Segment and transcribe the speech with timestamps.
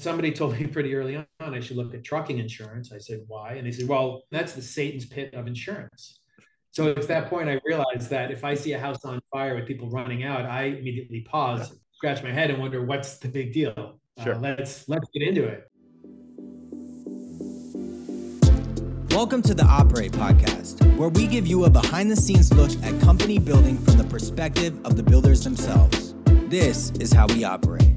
[0.00, 2.92] somebody told me pretty early on I should look at trucking insurance.
[2.92, 3.52] I said, why?
[3.52, 6.20] And they said, well, that's the Satan's pit of insurance.
[6.70, 9.66] So at that point I realized that if I see a house on fire with
[9.66, 14.00] people running out, I immediately pause, scratch my head, and wonder what's the big deal.
[14.18, 14.34] Uh, sure.
[14.36, 15.66] Uh, let's let's get into it.
[19.10, 22.98] Welcome to the Operate Podcast, where we give you a behind the scenes look at
[23.02, 26.14] company building from the perspective of the builders themselves.
[26.48, 27.90] This is how we operate.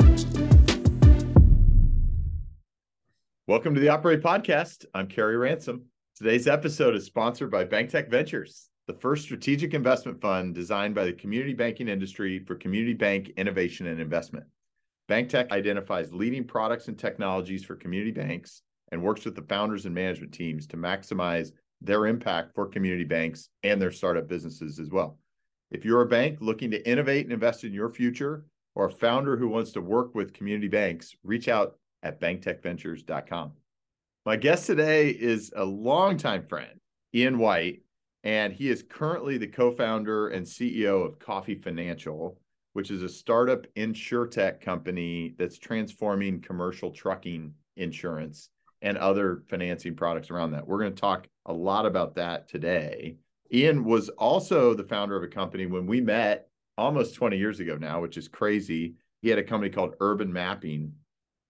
[3.46, 4.86] Welcome to the Operate Podcast.
[4.94, 5.84] I'm Kerry Ransom.
[6.16, 11.12] Today's episode is sponsored by BankTech Ventures, the first strategic investment fund designed by the
[11.12, 14.45] community banking industry for community bank innovation and investment.
[15.09, 18.62] BankTech identifies leading products and technologies for community banks
[18.94, 23.50] and works with the founders and management teams to maximize their impact for community banks
[23.64, 25.17] and their startup businesses as well.
[25.70, 29.36] If you're a bank looking to innovate and invest in your future, or a founder
[29.36, 33.53] who wants to work with community banks, reach out at banktechventures.com.
[34.25, 36.80] My guest today is a longtime friend,
[37.14, 37.81] Ian White,
[38.23, 42.39] and he is currently the co founder and CEO of Koffie Financial,
[42.73, 48.50] which is a startup insurtech company that's transforming commercial trucking insurance
[48.81, 50.67] and other financing products around that.
[50.67, 53.17] We're going to talk a lot about that today.
[53.53, 56.47] Ian was also the founder of a company when we met
[56.78, 58.95] almost 20 years ago now, which is crazy.
[59.22, 60.94] He had a company called Urban Mapping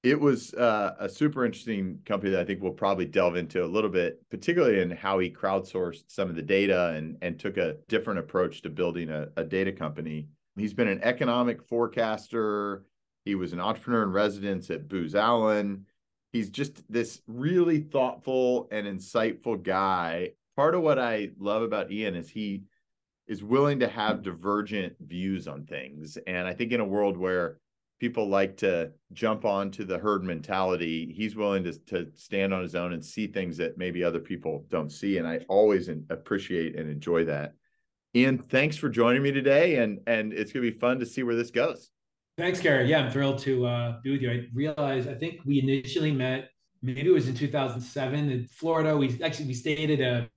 [0.03, 3.65] it was uh, a super interesting company that I think we'll probably delve into a
[3.65, 7.77] little bit, particularly in how he crowdsourced some of the data and and took a
[7.87, 10.27] different approach to building a, a data company.
[10.57, 12.85] He's been an economic forecaster.
[13.23, 15.85] He was an entrepreneur in residence at Booz Allen.
[16.33, 20.31] He's just this really thoughtful and insightful guy.
[20.57, 22.63] Part of what I love about Ian is he
[23.27, 26.17] is willing to have divergent views on things.
[26.27, 27.59] And I think in a world where
[28.03, 31.13] people like to jump onto the herd mentality.
[31.15, 34.65] He's willing to, to stand on his own and see things that maybe other people
[34.67, 35.19] don't see.
[35.19, 37.53] And I always appreciate and enjoy that.
[38.13, 39.77] Ian, thanks for joining me today.
[39.77, 41.91] And, and it's going to be fun to see where this goes.
[42.37, 42.89] Thanks, Gary.
[42.89, 44.31] Yeah, I'm thrilled to uh, be with you.
[44.31, 46.49] I realized, I think we initially met,
[46.81, 48.97] maybe it was in 2007 in Florida.
[48.97, 50.29] We actually, we stayed at a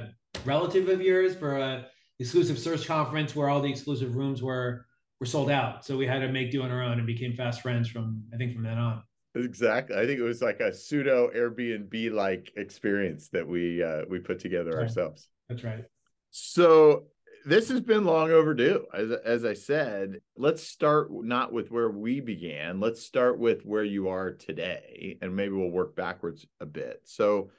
[0.44, 1.86] relative of yours for a
[2.20, 4.86] exclusive search conference where all the exclusive rooms were
[5.20, 5.84] were sold out.
[5.84, 8.36] So we had to make do on our own and became fast friends from I
[8.36, 9.02] think from then on.
[9.34, 9.96] Exactly.
[9.96, 14.38] I think it was like a pseudo Airbnb like experience that we uh, we put
[14.38, 15.28] together That's ourselves.
[15.48, 15.56] Right.
[15.56, 15.84] That's right.
[16.30, 17.06] So
[17.46, 18.86] this has been long overdue.
[18.92, 22.80] As as I said, let's start not with where we began.
[22.80, 27.02] Let's start with where you are today, and maybe we'll work backwards a bit.
[27.04, 27.50] So,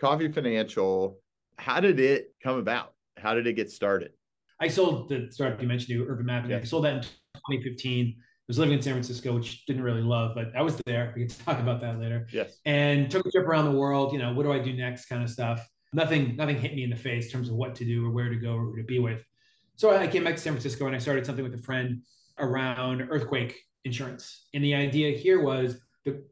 [0.00, 1.20] Koffie Financial,
[1.58, 2.94] how did it come about?
[3.16, 4.12] How did it get started?
[4.60, 6.50] I sold the startup you mentioned, to Urban Mapping.
[6.50, 6.58] Yeah.
[6.58, 8.14] I sold that in 2015.
[8.16, 11.12] I was living in San Francisco, which didn't really love, but I was there.
[11.16, 12.26] We can talk about that later.
[12.32, 12.58] Yes.
[12.64, 14.12] And took a trip around the world.
[14.12, 15.06] You know, what do I do next?
[15.06, 15.66] Kind of stuff.
[15.92, 18.28] Nothing, nothing hit me in the face in terms of what to do or where
[18.28, 19.22] to go or who to be with.
[19.76, 22.02] So I came back to San Francisco and I started something with a friend
[22.38, 24.48] around earthquake insurance.
[24.54, 26.22] And the idea here was the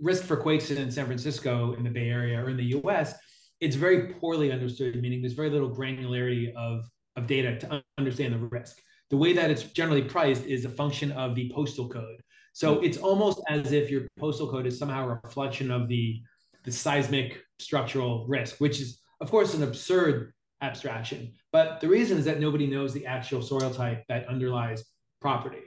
[0.00, 3.14] risk for quakes in San Francisco in the Bay Area or in the US,
[3.60, 6.84] it's very poorly understood, meaning there's very little granularity of
[7.16, 8.78] of data to understand the risk.
[9.10, 12.22] The way that it's generally priced is a function of the postal code.
[12.52, 12.84] So hmm.
[12.84, 16.22] it's almost as if your postal code is somehow a reflection of the,
[16.64, 21.34] the seismic structural risk, which is, of course, an absurd abstraction.
[21.52, 24.84] But the reason is that nobody knows the actual soil type that underlies
[25.20, 25.62] property.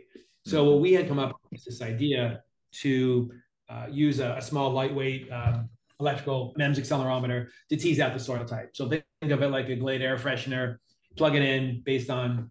[0.45, 2.41] So what we had come up with is this idea
[2.81, 3.31] to
[3.69, 5.69] uh, use a, a, small, lightweight um,
[6.00, 8.72] electrical MEMS accelerometer to tease out the soil type.
[8.73, 10.77] So think of it like a Glade air freshener
[11.16, 12.50] plug it in based on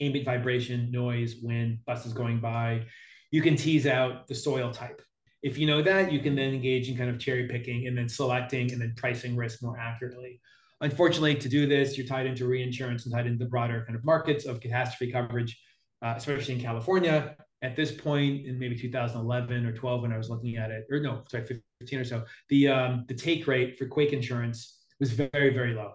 [0.00, 2.84] ambient vibration, noise, wind, buses going by.
[3.30, 5.00] You can tease out the soil type.
[5.42, 8.08] If you know that, you can then engage in kind of cherry picking and then
[8.08, 10.40] selecting and then pricing risk more accurately.
[10.80, 14.04] Unfortunately, to do this, you're tied into reinsurance and tied into the broader kind of
[14.04, 15.60] markets of catastrophe coverage,
[16.02, 17.36] uh, especially in California.
[17.62, 20.98] At this point, in maybe 2011 or 12, when I was looking at it, or
[20.98, 21.44] no, sorry,
[21.80, 25.92] 15 or so, the um, the take rate for quake insurance was very, very low.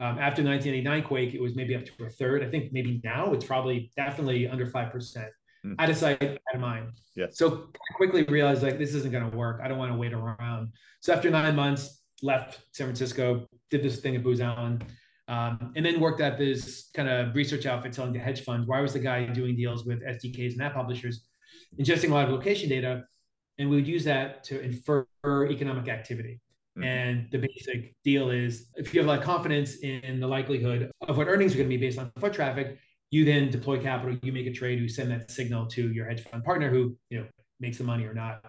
[0.00, 2.42] Um, after 1989 quake, it was maybe up to a third.
[2.42, 5.28] I think maybe now it's probably definitely under five percent.
[5.64, 5.74] Mm.
[5.78, 6.92] Out of sight, out of mind.
[7.14, 7.26] Yeah.
[7.30, 9.60] So quickly realized like this isn't going to work.
[9.62, 10.72] I don't want to wait around.
[11.00, 14.82] So after nine months, left San Francisco, did this thing at Booz Allen,
[15.28, 18.66] um, and then worked at this kind of research outfit selling to hedge funds.
[18.66, 21.26] Where I was the guy doing deals with SDKs and app publishers,
[21.78, 23.04] ingesting a lot of location data,
[23.58, 25.06] and we would use that to infer
[25.50, 26.40] economic activity.
[26.78, 26.84] Mm-hmm.
[26.84, 30.90] And the basic deal is if you have a lot of confidence in the likelihood
[31.08, 32.78] of what earnings are going to be based on foot traffic,
[33.10, 36.22] you then deploy capital, you make a trade, you send that signal to your hedge
[36.22, 37.26] fund partner who, you know,
[37.58, 38.44] makes the money or not.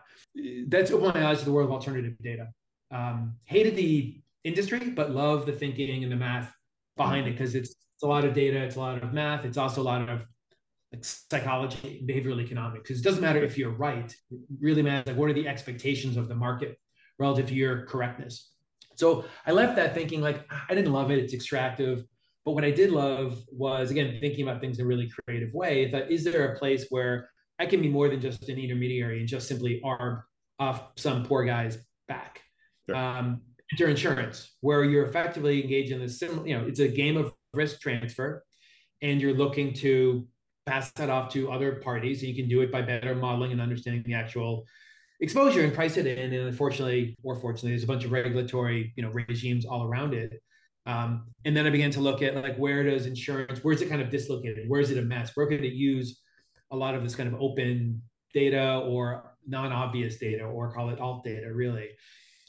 [0.68, 2.48] That's opened my eyes to the world of alternative data.
[2.92, 6.54] Um, hated the industry, but love the thinking and the math
[6.98, 9.58] behind it because it's, it's a lot of data, it's a lot of math, it's
[9.58, 10.28] also a lot of
[10.94, 12.84] like psychology, behavioral economics.
[12.84, 16.18] Because it doesn't matter if you're right; it really matters like what are the expectations
[16.18, 16.78] of the market
[17.22, 18.50] relative to your correctness.
[18.96, 22.04] So I left that thinking like I didn't love it; it's extractive.
[22.44, 25.90] But what I did love was again thinking about things in a really creative way.
[25.90, 27.30] That is there a place where
[27.60, 30.24] I can be more than just an intermediary and just simply arm
[30.60, 31.78] off some poor guy's
[32.08, 32.42] back.
[32.88, 32.96] Sure.
[32.96, 33.42] Um,
[33.72, 37.34] enter insurance, where you're effectively engaged in this similar, you know, it's a game of
[37.54, 38.44] risk transfer,
[39.02, 40.28] and you're looking to
[40.66, 42.22] pass that off to other parties.
[42.22, 44.66] And you can do it by better modeling and understanding the actual
[45.22, 46.34] exposure and price it in.
[46.34, 50.42] And unfortunately, or fortunately, there's a bunch of regulatory, you know, regimes all around it.
[50.88, 54.02] Um, and then I began to look at like where does insurance, where's it kind
[54.02, 54.68] of dislocated?
[54.68, 55.32] Where is it a mess?
[55.36, 56.20] Where could it use
[56.72, 58.02] a lot of this kind of open
[58.34, 61.90] data or non-obvious data or call it alt data really?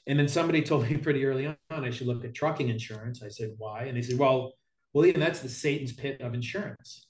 [0.06, 3.22] And then somebody told me pretty early on I should look at trucking insurance.
[3.22, 3.84] I said, why?
[3.84, 4.54] And they said, well,
[4.94, 7.06] well, even that's the Satan's pit of insurance.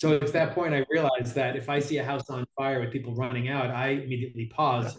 [0.00, 2.90] So at that point, I realized that if I see a house on fire with
[2.90, 4.98] people running out, I immediately pause,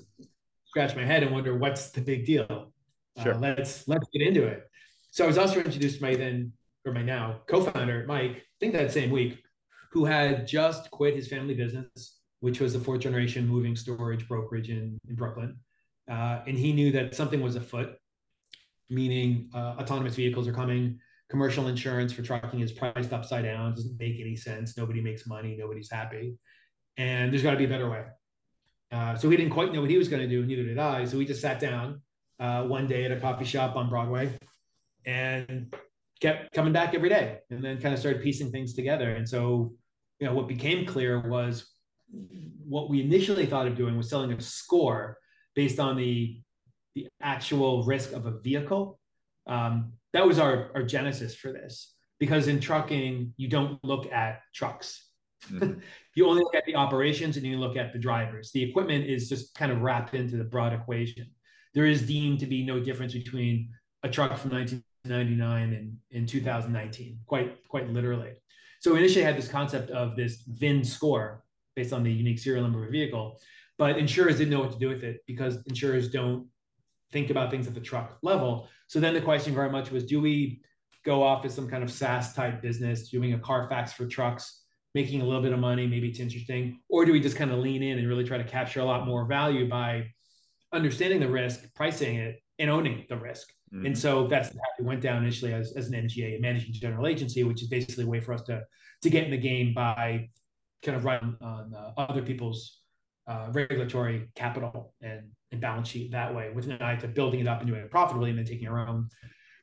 [0.67, 2.71] scratch my head, and wonder what's the big deal.
[3.17, 3.33] Uh, sure.
[3.33, 4.69] Uh, let's let's get into it.
[5.09, 6.53] So I was also introduced to my then
[6.85, 8.31] or my now co-founder Mike.
[8.37, 9.39] I think that same week,
[9.91, 14.69] who had just quit his family business, which was a fourth generation moving storage brokerage
[14.69, 15.57] in in Brooklyn,
[16.11, 17.95] uh, and he knew that something was afoot,
[18.91, 20.99] meaning uh, autonomous vehicles are coming
[21.31, 23.73] commercial insurance for trucking is priced upside down.
[23.73, 24.77] Doesn't make any sense.
[24.77, 25.55] Nobody makes money.
[25.57, 26.35] Nobody's happy.
[26.97, 28.03] And there's got to be a better way.
[28.91, 30.45] Uh, so he didn't quite know what he was going to do.
[30.45, 31.05] Neither did I.
[31.05, 32.01] So we just sat down
[32.39, 34.37] uh, one day at a coffee shop on Broadway
[35.05, 35.73] and
[36.19, 39.11] kept coming back every day and then kind of started piecing things together.
[39.11, 39.73] And so,
[40.19, 41.71] you know, what became clear was
[42.67, 45.17] what we initially thought of doing was selling a score
[45.55, 46.41] based on the
[46.93, 48.99] the actual risk of a vehicle
[49.47, 54.41] um, that was our, our genesis for this because in trucking you don't look at
[54.53, 55.07] trucks.
[55.49, 55.79] Mm-hmm.
[56.15, 58.51] you only look at the operations and you look at the drivers.
[58.51, 61.27] The equipment is just kind of wrapped into the broad equation.
[61.73, 63.69] There is deemed to be no difference between
[64.03, 68.33] a truck from 1999 and in 2019 quite quite literally.
[68.79, 71.43] So we initially had this concept of this vin score
[71.75, 73.39] based on the unique serial number of a vehicle
[73.81, 76.45] but insurers didn't know what to do with it because insurers don't
[77.11, 78.67] think about things at the truck level.
[78.87, 80.61] So then the question very much was, do we
[81.03, 84.61] go off as some kind of SaaS type business, doing a Carfax for trucks,
[84.93, 87.59] making a little bit of money, maybe it's interesting, or do we just kind of
[87.59, 90.07] lean in and really try to capture a lot more value by
[90.73, 93.47] understanding the risk, pricing it, and owning the risk?
[93.73, 93.87] Mm-hmm.
[93.87, 97.07] And so that's how we went down initially as, as an MGA, a managing general
[97.07, 98.63] agency, which is basically a way for us to
[99.01, 100.29] to get in the game by
[100.83, 102.79] kind of running on uh, other people's
[103.27, 107.47] uh, regulatory capital and, and balance sheet that way with an eye to building it
[107.47, 109.09] up and doing it profitably and then taking our own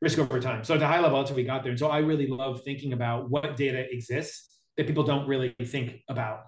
[0.01, 0.63] risk over time.
[0.65, 1.71] So at a high level, that's how we got there.
[1.71, 6.03] And so I really love thinking about what data exists that people don't really think
[6.09, 6.43] about.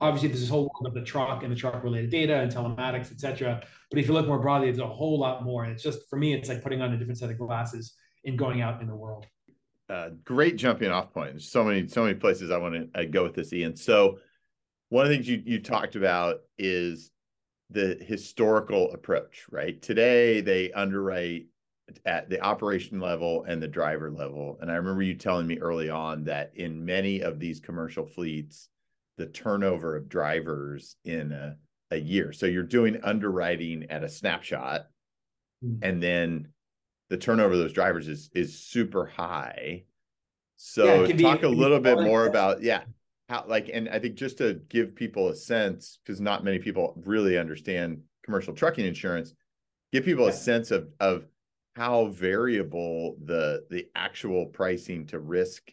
[0.00, 3.10] Obviously, there's this whole world of the truck and the truck related data and telematics,
[3.10, 3.62] et cetera.
[3.90, 5.64] But if you look more broadly, there's a whole lot more.
[5.64, 8.36] And it's just, for me, it's like putting on a different set of glasses and
[8.36, 9.26] going out in the world.
[9.88, 11.32] Uh, great jumping off point.
[11.32, 13.76] There's so many, so many places I want to go with this, Ian.
[13.76, 14.18] So
[14.88, 17.10] one of the things you, you talked about is
[17.72, 19.80] the historical approach, right?
[19.80, 21.46] Today they underwrite
[22.04, 24.58] at the operation level and the driver level.
[24.60, 28.68] And I remember you telling me early on that in many of these commercial fleets,
[29.18, 31.56] the turnover of drivers in a,
[31.90, 32.32] a year.
[32.32, 34.86] So you're doing underwriting at a snapshot,
[35.64, 35.84] mm-hmm.
[35.84, 36.48] and then
[37.10, 39.84] the turnover of those drivers is is super high.
[40.56, 42.82] So yeah, talk be, a little bit more about yeah,
[43.32, 47.00] how like and i think just to give people a sense because not many people
[47.04, 49.34] really understand commercial trucking insurance
[49.92, 51.24] give people a sense of of
[51.74, 55.72] how variable the the actual pricing to risk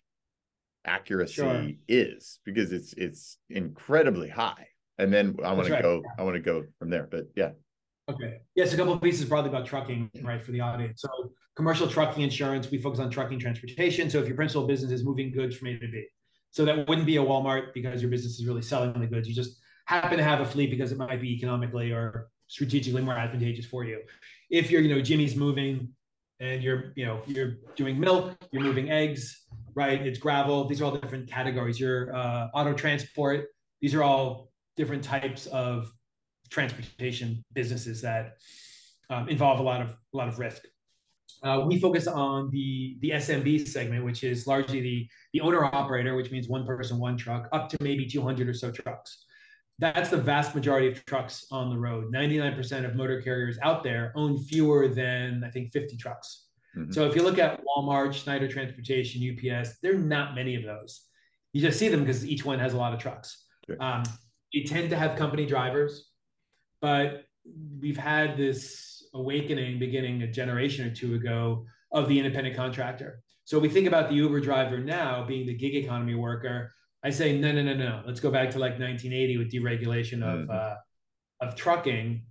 [0.85, 1.71] accuracy sure.
[1.89, 4.65] is because it's it's incredibly high.
[4.97, 7.51] And then i want to go i want to go from there but yeah.
[8.09, 8.37] Okay.
[8.55, 11.01] Yes a couple of pieces broadly about trucking right for the audience.
[11.01, 11.09] So
[11.55, 14.09] commercial trucking insurance we focus on trucking transportation.
[14.09, 16.05] So if your principal business is moving goods from a to b
[16.51, 19.27] so that wouldn't be a Walmart because your business is really selling the goods.
[19.27, 23.15] You just happen to have a fleet because it might be economically or strategically more
[23.15, 24.01] advantageous for you.
[24.49, 25.89] If you're, you know, Jimmy's moving
[26.39, 30.01] and you're, you know, you're doing milk, you're moving eggs, right?
[30.05, 30.67] It's gravel.
[30.67, 31.79] These are all different categories.
[31.79, 33.47] Your uh, auto transport.
[33.81, 35.91] These are all different types of
[36.49, 38.37] transportation businesses that
[39.09, 40.63] um, involve a lot of a lot of risk.
[41.43, 46.15] Uh, we focus on the the SMB segment, which is largely the the owner operator,
[46.15, 49.25] which means one person, one truck, up to maybe 200 or so trucks.
[49.79, 52.11] that's the vast majority of trucks on the road.
[52.13, 56.47] 99% of motor carriers out there own fewer than, I think, 50 trucks.
[56.77, 56.91] Mm-hmm.
[56.91, 61.05] So if you look at Walmart, Schneider Transportation, UPS, there are not many of those.
[61.53, 63.45] You just see them because each one has a lot of trucks.
[63.69, 63.79] Okay.
[63.79, 64.03] Um,
[64.53, 66.09] they tend to have company drivers,
[66.81, 67.23] but
[67.79, 73.21] we've had this awakening beginning a generation or two ago of the independent contractor.
[73.45, 76.71] So we think about the Uber driver now being the gig economy worker.
[77.03, 78.03] I say no, no, no, no.
[78.05, 80.51] Let's go back to like 1980 with deregulation of mm-hmm.
[80.51, 80.75] uh,
[81.41, 82.21] of trucking,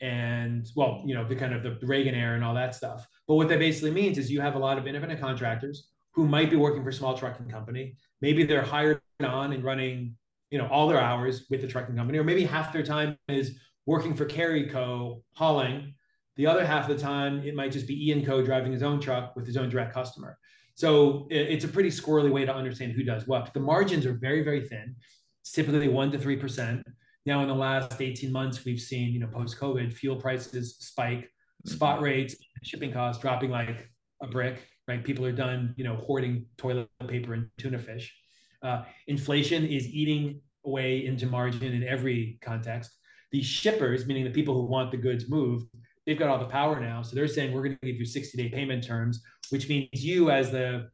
[0.00, 3.06] and well, you know, the kind of the Reagan era and all that stuff.
[3.26, 6.50] But what that basically means is you have a lot of independent contractors who might
[6.50, 7.96] be working for a small trucking company.
[8.20, 10.16] Maybe they're hired on and running,
[10.50, 13.58] you know, all their hours with the trucking company, or maybe half their time is
[13.86, 15.22] working for Kerry Co.
[15.34, 15.94] hauling.
[16.36, 18.42] The other half of the time, it might just be Ian Co.
[18.42, 20.38] driving his own truck with his own direct customer.
[20.74, 23.44] So it's a pretty squirrely way to understand who does what.
[23.44, 24.96] But the margins are very, very thin.
[25.42, 26.84] It's typically one to three percent.
[27.26, 31.30] Now, in the last 18 months, we've seen, you know, post-COVID, fuel prices spike,
[31.64, 32.04] spot mm-hmm.
[32.04, 33.88] rates, shipping costs dropping like
[34.22, 35.02] a brick, right?
[35.02, 38.14] People are done, you know, hoarding toilet paper and tuna fish.
[38.62, 42.90] Uh, inflation is eating away into margin in every context.
[43.32, 45.66] These shippers, meaning the people who want the goods moved,
[46.06, 47.02] they've got all the power now.
[47.02, 50.30] So they're saying we're going to give you 60 day payment terms, which means you
[50.30, 50.90] as the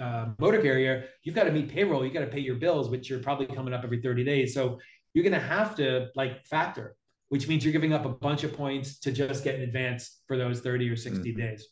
[0.00, 2.04] uh, motor carrier, you've got to meet payroll.
[2.04, 4.54] You got to pay your bills, which are probably coming up every 30 days.
[4.54, 4.78] So
[5.14, 6.96] you're going to have to like factor
[7.28, 10.36] which means you're giving up a bunch of points to just get an advance for
[10.36, 11.40] those 30 or 60 mm-hmm.
[11.40, 11.66] days.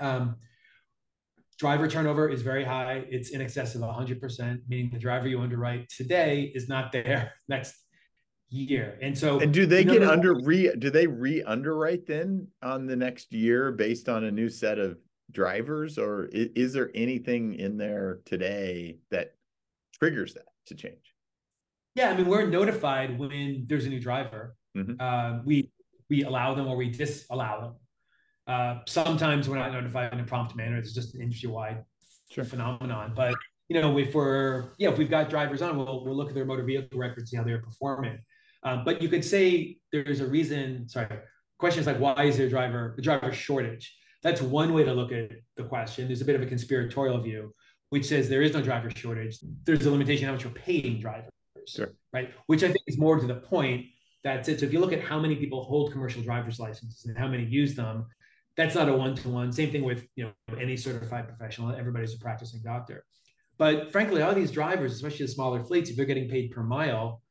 [0.00, 0.36] Um,
[1.58, 3.04] driver turnover is very high.
[3.08, 7.74] It's in excess of 100%, meaning the driver you underwrite today is not there next
[8.48, 8.98] year.
[9.02, 12.96] And so, and do they get under re, do they re underwrite then on the
[12.96, 14.98] next year based on a new set of
[15.32, 19.34] drivers or is, is there anything in there today that
[19.98, 21.14] triggers that to change?
[21.94, 24.54] Yeah, I mean, we're notified when there's a new driver.
[24.76, 24.94] Mm-hmm.
[25.00, 25.70] Uh, we
[26.08, 27.74] we allow them or we disallow them.
[28.46, 30.76] Uh, sometimes we're not notified in a prompt manner.
[30.76, 31.82] It's just an industry-wide
[32.30, 32.44] sure.
[32.44, 33.12] phenomenon.
[33.16, 33.34] But
[33.68, 36.44] you know, if we're yeah, if we've got drivers on, we'll we'll look at their
[36.44, 38.18] motor vehicle records, see how they're performing.
[38.66, 40.88] Um, but you could say there's a reason.
[40.88, 41.06] Sorry,
[41.58, 43.96] question is like, why is there driver a driver shortage?
[44.22, 46.08] That's one way to look at the question.
[46.08, 47.54] There's a bit of a conspiratorial view,
[47.90, 49.38] which says there is no driver shortage.
[49.64, 51.30] There's a limitation on how much you're paying drivers
[51.68, 51.92] sure.
[52.12, 52.32] right?
[52.46, 53.86] Which I think is more to the point.
[54.24, 54.60] That's it.
[54.60, 57.44] So if you look at how many people hold commercial driver's licenses and how many
[57.44, 58.06] use them,
[58.56, 59.52] that's not a one-to-one.
[59.52, 61.74] Same thing with you know any certified professional.
[61.74, 63.04] Everybody's a practicing doctor.
[63.58, 67.22] But frankly, all these drivers, especially the smaller fleets, if they're getting paid per mile,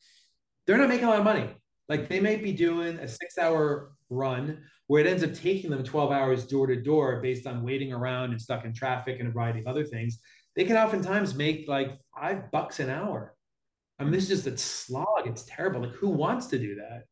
[0.65, 1.49] they're not making a lot of money.
[1.89, 6.11] Like they might be doing a six-hour run where it ends up taking them 12
[6.11, 9.59] hours door to door based on waiting around and stuck in traffic and a variety
[9.59, 10.19] of other things.
[10.55, 13.35] They can oftentimes make like five bucks an hour
[13.99, 15.25] I mean, this is just a slog.
[15.25, 15.81] It's terrible.
[15.81, 17.03] Like, who wants to do that?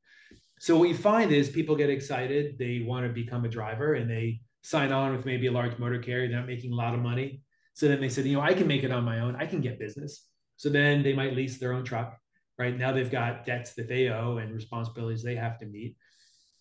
[0.59, 2.57] So what you find is people get excited.
[2.57, 5.99] They want to become a driver and they sign on with maybe a large motor
[5.99, 6.27] carrier.
[6.27, 7.41] They're not making a lot of money.
[7.73, 9.35] So then they said, you know, I can make it on my own.
[9.35, 10.27] I can get business.
[10.57, 12.17] So then they might lease their own truck.
[12.59, 15.95] Right now they've got debts that they owe and responsibilities they have to meet.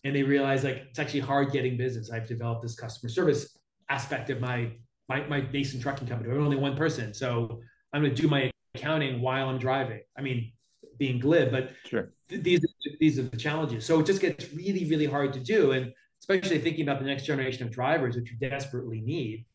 [0.03, 2.11] And they realize like it's actually hard getting business.
[2.11, 3.57] I've developed this customer service
[3.89, 4.71] aspect of my
[5.09, 6.33] my, my nascent trucking company.
[6.33, 7.13] I'm only one person.
[7.13, 10.01] So I'm going to do my accounting while I'm driving.
[10.17, 10.51] I mean,
[10.97, 12.11] being glib, but sure.
[12.29, 12.61] th- these
[12.99, 13.85] these are the challenges.
[13.85, 17.25] So it just gets really really hard to do, and especially thinking about the next
[17.25, 19.45] generation of drivers, which you desperately need.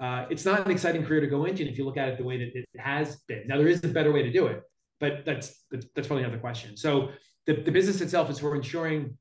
[0.00, 2.24] Uh, it's not an exciting career to go into if you look at it the
[2.24, 3.46] way that it has been.
[3.46, 4.62] Now there is a better way to do it,
[5.00, 6.76] but that's that's, that's probably another question.
[6.76, 7.10] So
[7.46, 9.16] the, the business itself is for insuring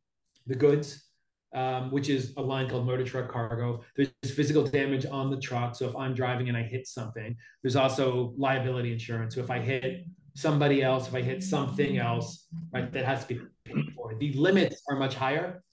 [0.45, 1.07] the goods
[1.53, 3.83] um, which is a line called motor truck cargo.
[3.95, 5.75] There's physical damage on the truck.
[5.75, 9.35] So if I'm driving and I hit something, there's also liability insurance.
[9.35, 10.05] So if I hit
[10.35, 14.13] somebody else, if I hit something else, right, that has to be paid for.
[14.19, 15.63] The limits are much higher.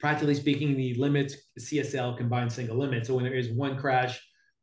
[0.00, 3.06] Practically speaking, the limits CSL combined single limit.
[3.06, 4.20] So when there is one crash,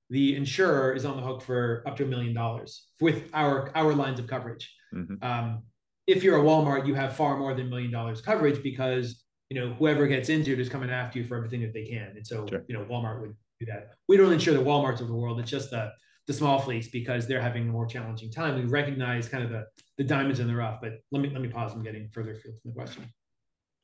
[0.10, 3.94] the insurer is on the hook for up to a million dollars with our our
[3.94, 4.74] lines of coverage.
[4.94, 5.24] Mm-hmm.
[5.24, 5.64] Um,
[6.06, 9.60] if you're a Walmart, you have far more than a million dollars coverage because you
[9.60, 12.14] know, whoever gets injured is coming after you for everything that they can.
[12.16, 12.64] And so, sure.
[12.68, 13.92] you know, Walmart would do that.
[14.08, 15.40] We don't insure the Walmarts of the world.
[15.40, 15.92] It's just the
[16.26, 18.56] the small fleets because they're having a more challenging time.
[18.56, 19.66] We recognize kind of the
[20.00, 20.80] the diamonds in the rough.
[20.82, 21.72] But let me let me pause.
[21.72, 23.14] I'm getting further afield from the question.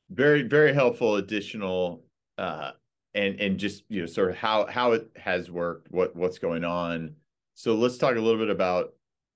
[0.10, 2.04] Very very helpful additional
[2.40, 2.72] uh,
[3.14, 6.64] and and just you know sort of how how it has worked, what what's going
[6.64, 7.16] on.
[7.56, 8.94] So let's talk a little bit about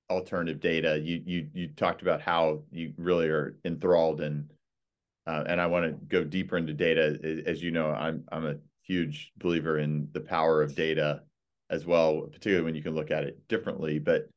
[0.10, 1.00] alternative data.
[1.00, 4.50] You you you talked about how you really are enthralled and
[5.26, 7.44] uh, and I want to go deeper into data.
[7.46, 11.22] As you know, I'm I'm a huge believer in the power of data
[11.70, 14.00] as well, particularly when you can look at it differently.
[14.00, 14.30] But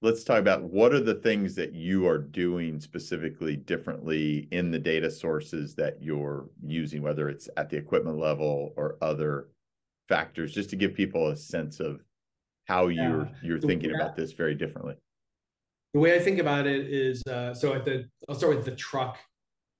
[0.00, 4.78] let's talk about what are the things that you are doing specifically differently in the
[4.78, 9.48] data sources that you're using, whether it's at the equipment level or other
[10.08, 12.00] factors, just to give people a sense of
[12.66, 13.08] how yeah.
[13.08, 14.94] you're you're thinking about this very differently.
[15.94, 18.76] The way I think about it is uh, so at the I'll start with the
[18.76, 19.18] truck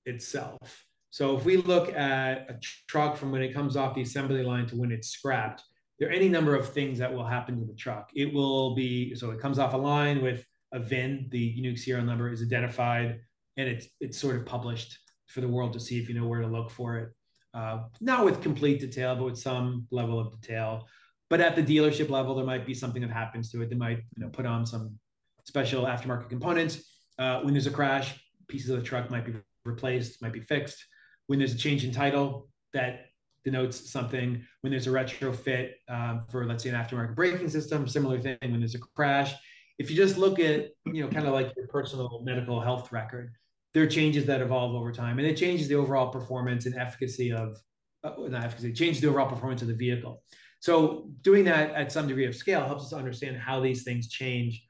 [0.05, 0.85] itself.
[1.11, 4.67] So if we look at a truck from when it comes off the assembly line
[4.67, 5.63] to when it's scrapped,
[5.99, 8.09] there are any number of things that will happen to the truck.
[8.15, 12.05] It will be so it comes off a line with a VIN, the unique serial
[12.05, 13.19] number is identified,
[13.57, 16.41] and it's it's sort of published for the world to see if you know where
[16.41, 17.09] to look for it.
[17.53, 20.87] Uh, not with complete detail, but with some level of detail.
[21.29, 23.69] But at the dealership level, there might be something that happens to it.
[23.69, 24.97] They might you know put on some
[25.45, 26.83] special aftermarket components.
[27.17, 28.15] Uh, when there's a crash,
[28.47, 29.33] pieces of the truck might be
[29.65, 30.83] replaced, might be fixed.
[31.27, 33.08] When there's a change in title, that
[33.51, 38.19] denotes something when there's a retrofit um, for let's say an aftermarket braking system similar
[38.19, 39.33] thing when there's a crash.
[39.77, 43.33] If you just look at you know kind of like your personal medical health record
[43.73, 47.31] there are changes that evolve over time and it changes the overall performance and efficacy
[47.31, 47.57] of
[48.03, 50.23] uh, not efficacy changes the overall performance of the vehicle.
[50.59, 54.63] So doing that at some degree of scale helps us understand how these things change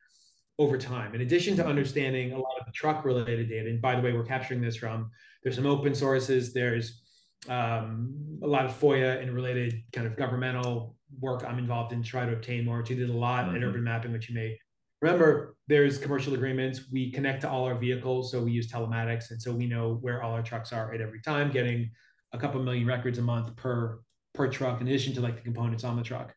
[0.57, 1.15] over time.
[1.15, 4.13] In addition to understanding a lot of the truck related data and by the way
[4.13, 5.09] we're capturing this from
[5.43, 7.01] there's some open sources there's
[7.47, 12.07] um, a lot of FOIA and related kind of governmental work I'm involved in to
[12.07, 12.83] try to obtain more.
[12.87, 13.55] We did a lot mm-hmm.
[13.55, 14.57] in urban mapping, which you may
[15.01, 15.55] remember.
[15.67, 16.81] There's commercial agreements.
[16.91, 20.21] We connect to all our vehicles, so we use telematics, and so we know where
[20.21, 21.91] all our trucks are at every time, getting
[22.33, 23.99] a couple million records a month per
[24.33, 26.33] per truck, in addition to like the components on the truck.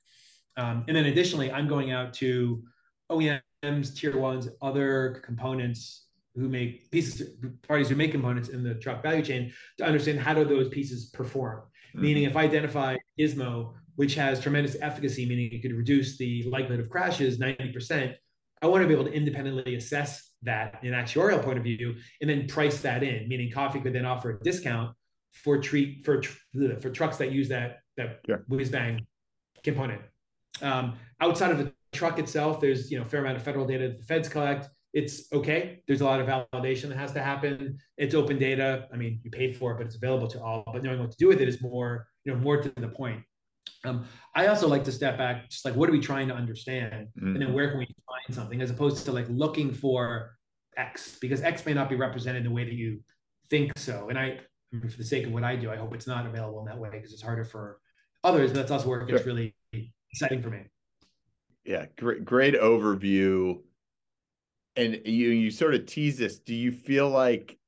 [0.57, 2.63] Um, and then additionally, I'm going out to
[3.11, 6.02] OEMs, tier ones, other components
[6.35, 7.37] who make pieces
[7.67, 11.07] parties who make components in the truck value chain to understand how do those pieces
[11.11, 12.03] perform mm-hmm.
[12.03, 16.81] meaning if i identify gizmo which has tremendous efficacy meaning it could reduce the likelihood
[16.81, 18.15] of crashes 90%
[18.63, 21.95] i want to be able to independently assess that in an actuarial point of view
[22.21, 24.95] and then price that in meaning Koffie could then offer a discount
[25.33, 26.23] for treat for
[26.81, 28.37] for trucks that use that that yeah.
[28.49, 29.07] whiz bang
[29.63, 30.01] component
[30.61, 33.99] um, outside of the truck itself there's you know fair amount of federal data that
[33.99, 35.83] the feds collect it's okay.
[35.87, 37.79] There's a lot of validation that has to happen.
[37.97, 38.89] It's open data.
[38.93, 40.65] I mean, you paid for it, but it's available to all.
[40.67, 43.23] But knowing what to do with it is more, you know, more to the point.
[43.85, 47.09] Um, I also like to step back, just like what are we trying to understand,
[47.17, 47.27] mm-hmm.
[47.27, 47.55] and then mm-hmm.
[47.55, 50.37] where can we find something, as opposed to like looking for
[50.77, 53.01] X, because X may not be represented the way that you
[53.51, 54.09] think so.
[54.09, 56.67] And I, for the sake of what I do, I hope it's not available in
[56.67, 57.79] that way because it's harder for
[58.25, 58.53] others.
[58.53, 59.33] But that's also where it gets sure.
[59.33, 59.55] really
[60.13, 60.63] exciting for me.
[61.65, 63.61] Yeah, great, great overview
[64.77, 67.59] and you you sort of tease this do you feel like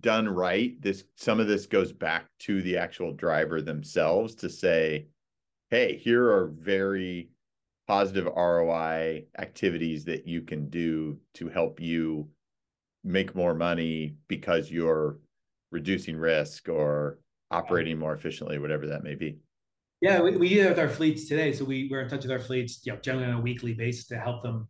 [0.00, 5.06] done right this some of this goes back to the actual driver themselves to say
[5.70, 7.28] hey here are very
[7.86, 12.28] positive ROI activities that you can do to help you
[13.02, 15.18] make more money because you're
[15.70, 17.18] reducing risk or
[17.50, 19.36] operating more efficiently whatever that may be?
[20.00, 21.52] Yeah we, we do that with our fleets today.
[21.52, 24.06] So we, we're in touch with our fleets you know, generally on a weekly basis
[24.06, 24.66] to help them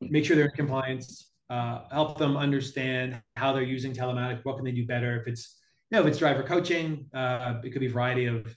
[0.00, 4.64] make sure they're in compliance, uh, help them understand how they're using telematics, what can
[4.64, 5.20] they do better.
[5.20, 5.58] If it's,
[5.90, 8.54] you know, if it's driver coaching, uh, it could be a variety of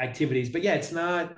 [0.00, 0.48] activities.
[0.48, 1.36] But yeah, it's not,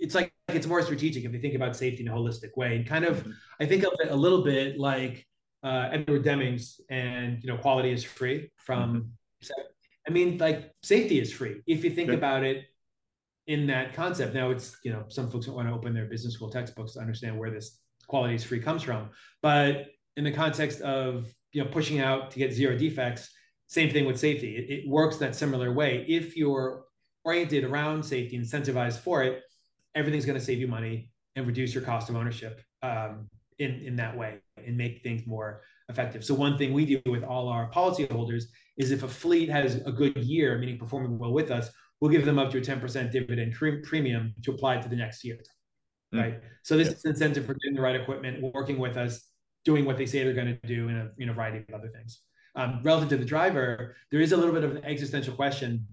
[0.00, 2.76] it's like it's more strategic if you think about safety in a holistic way.
[2.76, 3.26] And kind of.
[3.60, 5.26] I think of it a little bit like
[5.62, 9.60] uh, Edward Demings and, you know, quality is free from, mm-hmm.
[10.06, 12.64] I mean, like safety is free if you think about it
[13.46, 14.32] in that concept.
[14.32, 17.00] Now it's, you know, some folks don't want to open their business school textbooks to
[17.00, 19.10] understand where this quality is free comes from.
[19.42, 23.30] But in the context of you know pushing out to get zero defects,
[23.68, 24.56] same thing with safety.
[24.56, 26.04] It, it works that similar way.
[26.08, 26.84] If you're
[27.24, 29.42] oriented around safety, incentivized for it,
[29.94, 33.96] everything's going to save you money and reduce your cost of ownership um, in in
[33.96, 36.24] that way and make things more effective.
[36.24, 38.44] So one thing we do with all our policyholders
[38.76, 42.24] is if a fleet has a good year, meaning performing well with us, we'll give
[42.24, 45.38] them up to a 10% dividend premium to apply to the next year.
[46.14, 46.20] Mm.
[46.20, 46.40] right?
[46.62, 46.94] So this yeah.
[46.94, 49.24] is incentive for doing the right equipment, working with us,
[49.64, 51.88] doing what they say they're going to do in a you know variety of other
[51.88, 52.20] things.
[52.56, 55.86] Um, relative to the driver, there is a little bit of an existential question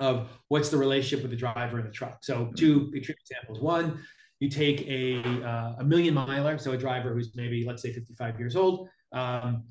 [0.00, 2.18] of what's the relationship with the driver and the truck.
[2.22, 2.56] So mm.
[2.56, 3.60] two extreme examples.
[3.60, 4.00] One,
[4.40, 8.38] you take a uh, a million miler, so a driver who's maybe let's say 55
[8.38, 9.64] years old, um,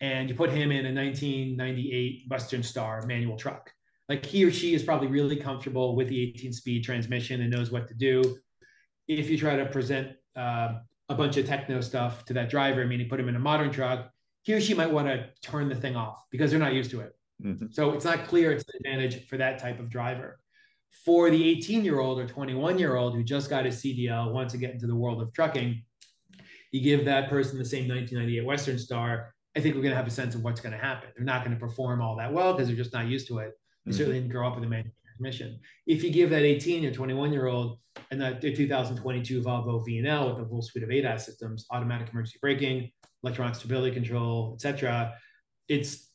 [0.00, 3.70] and you put him in a 1998 Western Star manual truck.
[4.08, 7.70] Like he or she is probably really comfortable with the 18 speed transmission and knows
[7.70, 8.36] what to do
[9.08, 10.74] if you try to present uh,
[11.08, 14.10] a bunch of techno stuff to that driver, meaning put him in a modern truck,
[14.42, 17.00] he or she might want to turn the thing off because they're not used to
[17.00, 17.16] it.
[17.42, 17.66] Mm-hmm.
[17.70, 20.38] So it's not clear it's an advantage for that type of driver.
[21.04, 24.52] For the 18 year old or 21 year old who just got his CDL, wants
[24.52, 25.82] to get into the world of trucking,
[26.72, 30.06] you give that person the same 1998 Western Star, I think we're going to have
[30.06, 31.08] a sense of what's going to happen.
[31.16, 33.52] They're not going to perform all that well because they're just not used to it.
[33.84, 33.98] They mm-hmm.
[33.98, 35.58] certainly didn't grow up with a manual transmission.
[35.86, 37.78] If you give that 18 or 21 year old
[38.10, 42.38] and that the 2022 Volvo VNL with a full suite of ADAS systems, automatic emergency
[42.40, 42.90] braking,
[43.22, 45.14] electronic stability control, etc.,
[45.68, 46.10] it's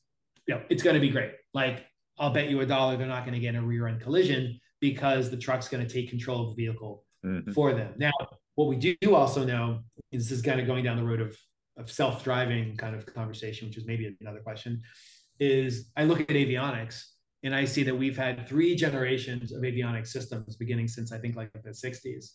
[0.47, 1.31] you know, it's going to be great.
[1.53, 1.85] Like
[2.17, 5.29] I'll bet you a dollar they're not going to get a rear end collision because
[5.29, 7.51] the truck's going to take control of the vehicle mm-hmm.
[7.51, 7.93] for them.
[7.97, 8.11] Now,
[8.55, 9.79] what we do also know
[10.11, 11.35] is this is kind of going down the road of,
[11.77, 14.81] of self driving kind of conversation, which is maybe another question.
[15.39, 17.03] Is I look at avionics
[17.43, 21.35] and I see that we've had three generations of avionic systems beginning since I think
[21.35, 22.31] like the 60s.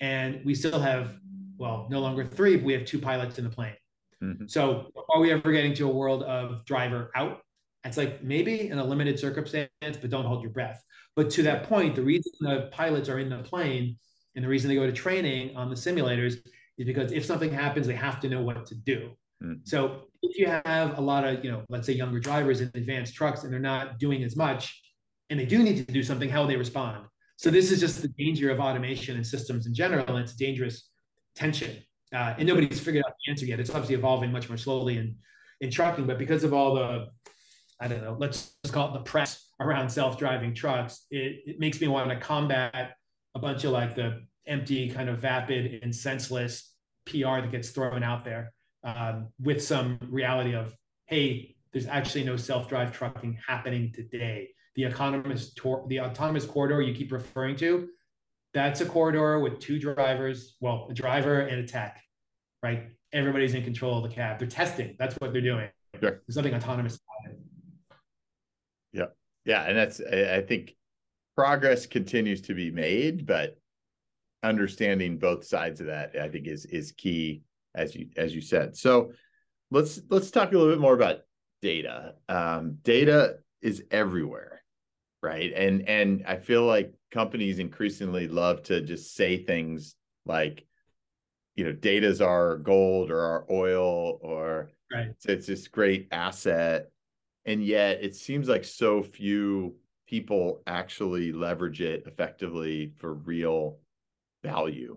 [0.00, 1.16] And we still have,
[1.58, 3.76] well, no longer three, but we have two pilots in the plane.
[4.22, 4.46] Mm-hmm.
[4.46, 7.40] So are we ever getting to a world of driver out?
[7.84, 10.82] It's like maybe in a limited circumstance, but don't hold your breath.
[11.14, 13.98] But to that point, the reason the pilots are in the plane
[14.34, 16.36] and the reason they go to training on the simulators
[16.78, 19.10] is because if something happens, they have to know what to do.
[19.42, 19.60] Mm-hmm.
[19.64, 23.14] So if you have a lot of, you know, let's say younger drivers in advanced
[23.14, 24.82] trucks and they're not doing as much
[25.30, 27.04] and they do need to do something, how they respond.
[27.36, 30.04] So this is just the danger of automation and systems in general.
[30.08, 30.88] And it's dangerous
[31.36, 31.76] tension.
[32.12, 33.60] Uh, and nobody's figured out the answer yet.
[33.60, 35.16] It's obviously evolving much more slowly in,
[35.60, 37.06] in trucking, but because of all the,
[37.80, 41.80] I don't know, let's, let's call it the press around self-driving trucks, it, it makes
[41.80, 42.94] me want to combat
[43.34, 46.72] a bunch of like the empty kind of vapid and senseless
[47.06, 48.52] PR that gets thrown out there
[48.84, 50.74] um, with some reality of,
[51.06, 54.48] hey, there's actually no self-drive trucking happening today.
[54.76, 57.88] The autonomous tor- the autonomous corridor you keep referring to,
[58.54, 62.00] that's a corridor with two drivers, well, a driver and a tech,
[62.62, 62.84] right?
[63.12, 64.38] Everybody's in control of the cab.
[64.38, 64.96] They're testing.
[64.98, 65.68] That's what they're doing.
[66.00, 66.22] Sure.
[66.26, 67.40] There's nothing autonomous about it.
[68.92, 69.06] Yeah.
[69.44, 69.64] Yeah.
[69.64, 70.76] And that's, I think
[71.36, 73.58] progress continues to be made, but
[74.42, 77.42] understanding both sides of that, I think is, is key
[77.78, 78.76] as you as you said.
[78.76, 79.12] So
[79.70, 81.20] let's let's talk a little bit more about
[81.62, 82.14] data.
[82.28, 84.62] Um, data is everywhere,
[85.22, 85.52] right?
[85.54, 89.94] And and I feel like companies increasingly love to just say things
[90.26, 90.66] like,
[91.56, 95.08] you know, data is our gold or our oil or right.
[95.08, 96.90] it's, it's this great asset,
[97.46, 103.78] and yet it seems like so few people actually leverage it effectively for real
[104.42, 104.96] value.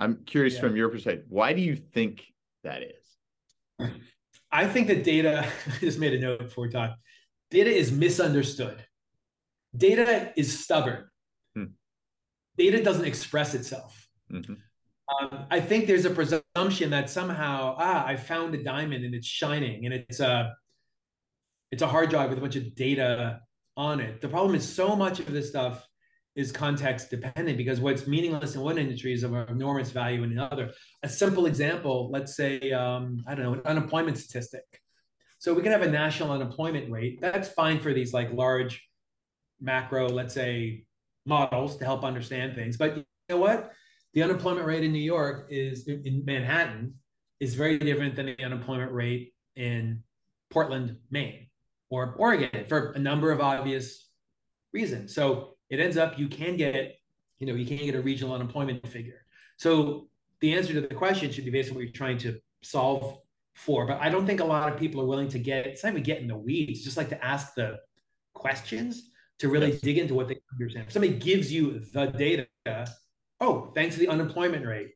[0.00, 0.60] I'm curious yeah.
[0.60, 2.24] from your perspective, why do you think
[2.64, 3.90] that is?
[4.50, 6.96] I think that data, I just made a note before we talk,
[7.50, 8.84] data is misunderstood.
[9.76, 11.04] Data is stubborn.
[11.54, 11.64] Hmm.
[12.56, 14.08] Data doesn't express itself.
[14.32, 14.54] Mm-hmm.
[14.54, 19.26] Um, I think there's a presumption that somehow, ah, I found a diamond and it's
[19.26, 20.54] shining and it's a,
[21.70, 23.40] it's a hard drive with a bunch of data
[23.76, 24.20] on it.
[24.20, 25.86] The problem is so much of this stuff
[26.36, 30.70] is context dependent because what's meaningless in one industry is of enormous value in another.
[31.02, 34.64] A simple example, let's say, um, I don't know, an unemployment statistic.
[35.38, 37.20] So we can have a national unemployment rate.
[37.20, 38.86] That's fine for these like large
[39.60, 40.84] macro, let's say,
[41.26, 42.76] models to help understand things.
[42.76, 43.72] But you know what?
[44.14, 46.94] The unemployment rate in New York is in Manhattan
[47.38, 50.02] is very different than the unemployment rate in
[50.50, 51.46] Portland, Maine,
[51.88, 54.08] or Oregon for a number of obvious
[54.72, 55.14] reasons.
[55.14, 56.96] So it ends up you can get,
[57.38, 59.24] you know, you can get a regional unemployment figure.
[59.56, 60.08] So
[60.40, 63.18] the answer to the question should be based on what you're trying to solve
[63.54, 63.86] for.
[63.86, 66.02] But I don't think a lot of people are willing to get, it's not even
[66.02, 67.78] get in the weeds, just like to ask the
[68.34, 69.80] questions to really yes.
[69.80, 70.86] dig into what they understand.
[70.86, 72.46] If somebody gives you the data,
[73.40, 74.90] oh, thanks to the unemployment rate.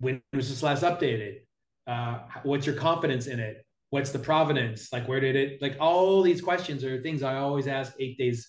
[0.00, 1.40] When was this last updated?
[1.86, 3.64] Uh, what's your confidence in it?
[3.90, 4.92] What's the provenance?
[4.92, 8.48] Like, where did it, like all these questions are things I always ask eight days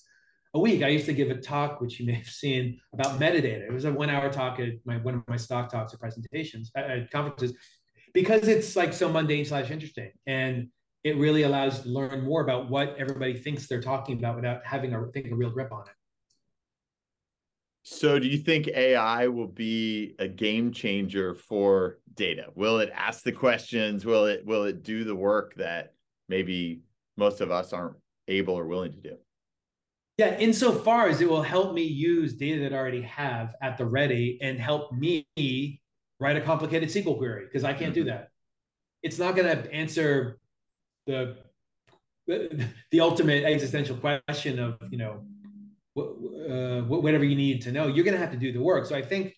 [0.56, 0.82] a week.
[0.82, 3.68] I used to give a talk, which you may have seen, about metadata.
[3.68, 6.90] It was a one-hour talk at my one of my stock talks or presentations at,
[6.90, 7.56] at conferences,
[8.14, 10.70] because it's like so mundane slash interesting, and
[11.04, 14.94] it really allows to learn more about what everybody thinks they're talking about without having
[14.94, 15.94] a think a real grip on it.
[17.84, 22.46] So, do you think AI will be a game changer for data?
[22.56, 24.06] Will it ask the questions?
[24.06, 25.94] Will it will it do the work that
[26.30, 26.82] maybe
[27.18, 27.98] most of us aren't
[28.30, 29.18] able or willing to do?
[30.18, 33.86] Yeah, insofar as it will help me use data that I already have at the
[33.86, 35.26] ready and help me
[36.20, 38.06] write a complicated SQL query because I can't mm-hmm.
[38.06, 38.30] do that.
[39.04, 40.40] It's not going to answer
[41.06, 41.38] the
[42.28, 45.22] the ultimate existential question of you know
[45.98, 47.88] uh, whatever you need to know.
[47.88, 48.86] You're going to have to do the work.
[48.86, 49.36] So I think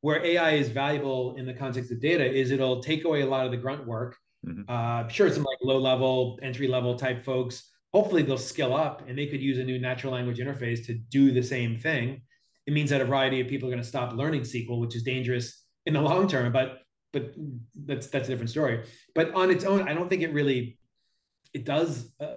[0.00, 3.44] where AI is valuable in the context of data is it'll take away a lot
[3.44, 4.16] of the grunt work.
[4.46, 4.62] Mm-hmm.
[4.66, 9.16] Uh, sure, some like low level, entry level type folks hopefully they'll skill up and
[9.16, 12.20] they could use a new natural language interface to do the same thing.
[12.66, 15.02] It means that a variety of people are going to stop learning SQL, which is
[15.02, 16.52] dangerous in the long term.
[16.52, 16.68] But
[17.14, 17.32] but
[17.86, 18.84] that's that's a different story.
[19.14, 20.78] But on its own, I don't think it really
[21.54, 22.34] it does uh,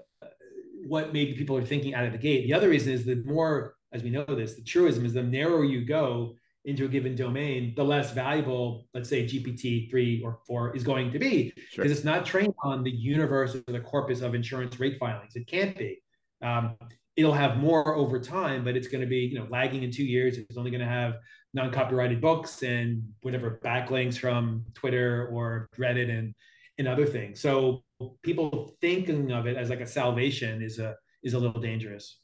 [0.88, 2.48] what maybe people are thinking out of the gate.
[2.48, 5.66] The other reason is that more, as we know this, the truism is the narrower
[5.66, 6.36] you go
[6.70, 11.12] into a given domain, the less valuable, let's say GPT three or four is going
[11.12, 11.86] to be because sure.
[11.86, 15.36] it's not trained on the universe or the corpus of insurance rate filings.
[15.36, 16.02] It can't be.
[16.42, 16.76] Um,
[17.18, 20.06] it'll have more over time, but it's going to be you know lagging in two
[20.06, 20.38] years.
[20.38, 21.16] It's only going to have
[21.54, 26.34] non-copyrighted books and whatever backlinks from Twitter or Reddit and
[26.78, 27.42] and other things.
[27.42, 27.84] So
[28.22, 32.20] people thinking of it as like a salvation is a is a little dangerous.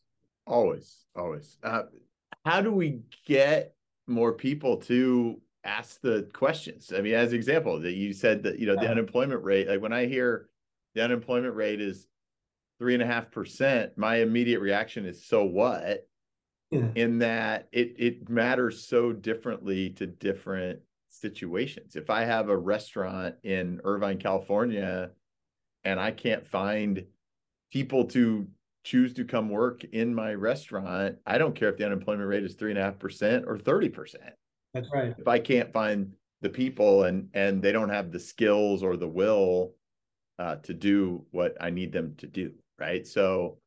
[0.47, 1.57] Always, always.
[1.63, 1.83] Uh,
[2.45, 3.74] how do we get
[4.07, 6.91] more people to ask the questions?
[6.95, 9.67] I mean, as an example, that you said that you know the unemployment rate.
[9.67, 10.49] Like when I hear
[10.93, 12.07] the unemployment rate is
[12.79, 16.07] three and a half percent, my immediate reaction is so what?
[16.71, 16.87] Yeah.
[16.95, 21.95] In that it it matters so differently to different situations.
[21.95, 25.11] If I have a restaurant in Irvine, California,
[25.83, 27.05] and I can't find
[27.71, 28.47] people to
[28.85, 32.53] choose to come work in my restaurant, I don't care if the unemployment rate is
[32.53, 34.33] three and a half percent or 30 percent.
[34.73, 35.13] That's right.
[35.17, 39.07] If I can't find the people and and they don't have the skills or the
[39.07, 39.73] will
[40.37, 43.05] uh, to do what I need them to do, right?
[43.05, 43.57] So,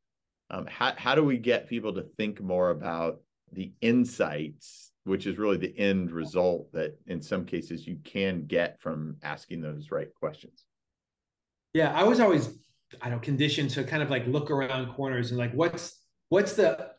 [0.51, 3.21] um, how how do we get people to think more about
[3.53, 8.81] the insights, which is really the end result that in some cases you can get
[8.81, 10.65] from asking those right questions?
[11.75, 12.51] Yeah, I was always,
[13.03, 16.91] I don't conditioned to kind of like look around corners and like, what's what's the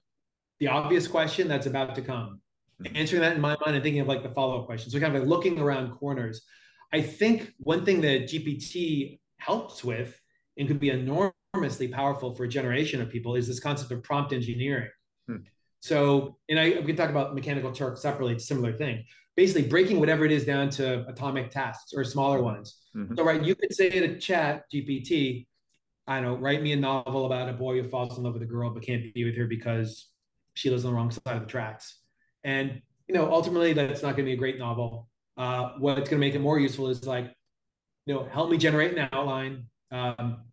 [0.59, 2.41] the obvious question that's about to come?
[2.81, 2.95] Mm-hmm.
[2.95, 4.91] Answering that in my mind and thinking of like the follow up question.
[4.91, 6.41] So kind of like looking around corners.
[6.91, 10.19] I think one thing that GPT helps with
[10.57, 14.33] and could be enormously powerful for a generation of people is this concept of prompt
[14.33, 14.89] engineering.
[15.27, 15.37] Hmm.
[15.81, 19.05] So, and I we can talk about Mechanical Turk separately, it's a similar thing.
[19.35, 22.77] Basically, breaking whatever it is down to atomic tasks or smaller ones.
[22.95, 23.15] Mm-hmm.
[23.15, 25.47] So, right, you could say to Chat GPT,
[26.09, 28.41] I don't know, write me a novel about a boy who falls in love with
[28.41, 30.09] a girl but can't be with her because
[30.55, 31.99] she lives on the wrong side of the tracks.
[32.43, 35.07] And you know, ultimately, that's not going to be a great novel.
[35.37, 37.33] Uh, what's going to make it more useful is like,
[38.05, 39.65] you know, help me generate an outline.
[39.91, 40.43] Um,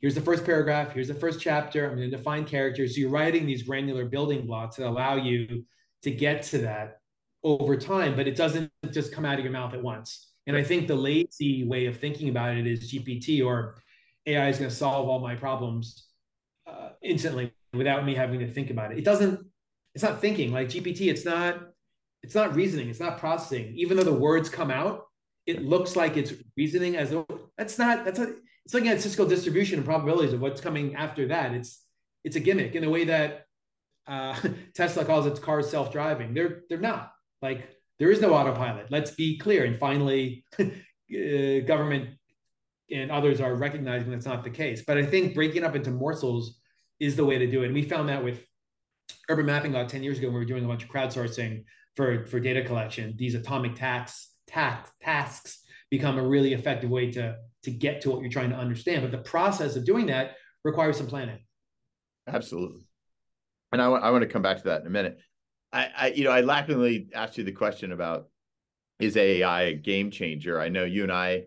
[0.00, 1.88] here's the first paragraph, here's the first chapter.
[1.88, 2.94] I'm going to define characters.
[2.94, 5.64] So you're writing these granular building blocks that allow you
[6.02, 7.00] to get to that
[7.44, 10.32] over time, but it doesn't just come out of your mouth at once.
[10.46, 13.76] And I think the lazy way of thinking about it is GPT or
[14.26, 16.06] AI is going to solve all my problems
[16.66, 18.98] uh, instantly without me having to think about it.
[18.98, 19.40] It doesn't.
[19.94, 21.08] It's not thinking like GPT.
[21.08, 21.60] It's not.
[22.22, 22.88] It's not reasoning.
[22.88, 23.74] It's not processing.
[23.76, 25.06] Even though the words come out,
[25.46, 27.26] it looks like it's reasoning as though
[27.58, 28.04] that's not.
[28.04, 31.52] That's a it's looking at statistical distribution and probabilities of what's coming after that.
[31.52, 31.84] It's
[32.24, 33.46] it's a gimmick in the way that
[34.06, 34.38] uh,
[34.74, 36.34] Tesla calls its cars self-driving.
[36.34, 38.90] They're they're not like there is no autopilot.
[38.90, 39.64] Let's be clear.
[39.64, 42.10] And finally, uh, government
[42.92, 44.82] and others are recognizing that's not the case.
[44.86, 46.58] But I think breaking up into morsels
[47.00, 47.66] is the way to do it.
[47.66, 48.44] And we found that with
[49.28, 52.26] urban mapping about 10 years ago, when we were doing a bunch of crowdsourcing for,
[52.26, 57.70] for data collection, these atomic tasks, task, tasks become a really effective way to to
[57.70, 59.02] get to what you're trying to understand.
[59.02, 60.32] But the process of doing that
[60.64, 61.38] requires some planning.
[62.26, 62.86] Absolutely.
[63.72, 65.18] And I want I want to come back to that in a minute.
[65.72, 68.28] I, I you know I laughingly asked you the question about
[68.98, 70.60] is AI a game changer?
[70.60, 71.44] I know you and I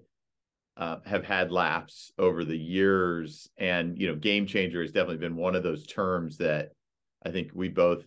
[0.78, 5.36] uh, have had laps over the years, and you know, game changer has definitely been
[5.36, 6.72] one of those terms that
[7.26, 8.06] I think we both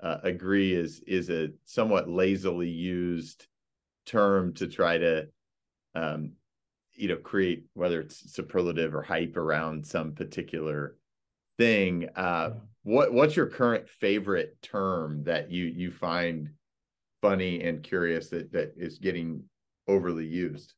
[0.00, 3.46] uh, agree is is a somewhat lazily used
[4.06, 5.28] term to try to
[5.94, 6.32] um,
[6.94, 10.96] you know create whether it's superlative or hype around some particular
[11.58, 12.08] thing.
[12.16, 12.50] Uh
[12.82, 16.50] what what's your current favorite term that you you find
[17.20, 19.42] funny and curious that that is getting
[19.86, 20.74] overly used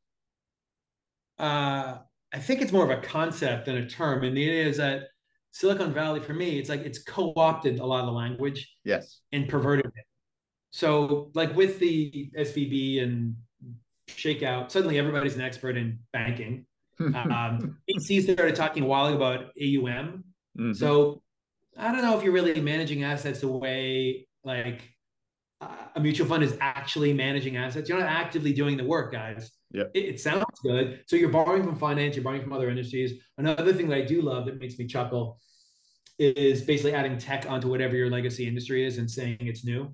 [1.43, 1.99] uh
[2.33, 5.09] i think it's more of a concept than a term and the idea is that
[5.51, 9.49] silicon valley for me it's like it's co-opted a lot of the language yes and
[9.49, 10.05] perverted it
[10.71, 13.37] so like with the svb and
[14.17, 14.71] shakeout.
[14.71, 16.67] Suddenly, everybody's an expert in banking.
[17.01, 20.25] um, VC started talking a while ago about AUM.
[20.59, 20.73] Mm-hmm.
[20.73, 21.23] So
[21.77, 24.83] I don't know if you're really managing assets the way like
[25.61, 27.89] uh, a mutual fund is actually managing assets.
[27.89, 29.51] You're not actively doing the work, guys.
[29.73, 31.01] Yeah, it, it, sounds good.
[31.07, 33.15] So you're borrowing from finance, you're borrowing from other industries.
[33.39, 35.39] Another thing that I do love that makes me chuckle
[36.19, 39.85] is basically adding tech onto whatever your legacy industry is and saying it's new.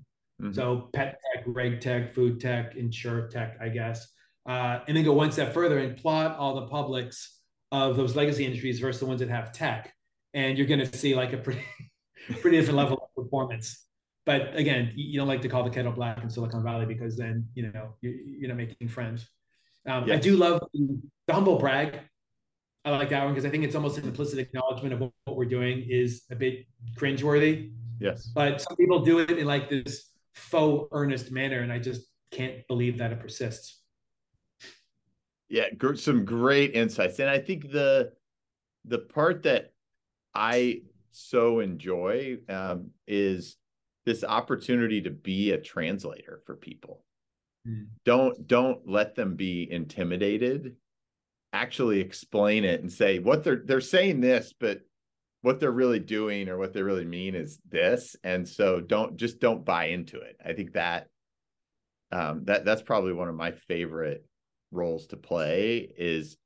[0.41, 0.53] Mm-hmm.
[0.53, 4.07] So pet tech, reg tech, food tech, insure tech, I guess.
[4.45, 7.39] Uh, and then go one step further and plot all the publics
[7.71, 9.93] of those legacy industries versus the ones that have tech.
[10.33, 11.63] And you're going to see like a pretty,
[12.41, 13.85] pretty different level of performance.
[14.25, 17.47] But again, you don't like to call the kettle black in Silicon Valley because then,
[17.55, 19.27] you know, you're, you're not making friends.
[19.89, 20.17] Um, yes.
[20.17, 21.99] I do love the humble brag.
[22.85, 25.45] I like that one because I think it's almost an implicit acknowledgement of what we're
[25.45, 27.73] doing is a bit cringeworthy.
[27.99, 28.27] Yes.
[28.27, 32.65] But some people do it in like this faux earnest manner, and I just can't
[32.67, 33.81] believe that it persists.
[35.49, 38.13] Yeah, some great insights, and I think the
[38.85, 39.73] the part that
[40.33, 43.57] I so enjoy um, is
[44.05, 47.03] this opportunity to be a translator for people.
[47.67, 47.87] Mm.
[48.05, 50.75] Don't don't let them be intimidated.
[51.51, 54.81] Actually explain it and say what they're they're saying this, but
[55.41, 58.15] what they're really doing or what they really mean is this.
[58.23, 60.37] And so don't just don't buy into it.
[60.43, 61.07] I think that
[62.11, 64.25] um, that that's probably one of my favorite
[64.71, 66.37] roles to play is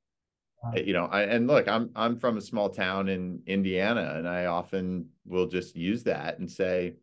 [0.74, 4.46] you know I, and look i'm i'm from a small town in indiana and i
[4.46, 6.94] often will just use that and say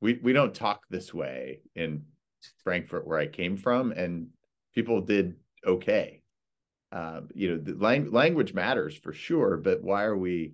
[0.00, 2.04] we we don't talk this way in
[2.64, 4.28] Frankfort where i came from and
[4.74, 6.22] people did okay.
[6.90, 10.52] Uh, you know the lang- language matters for sure but why are we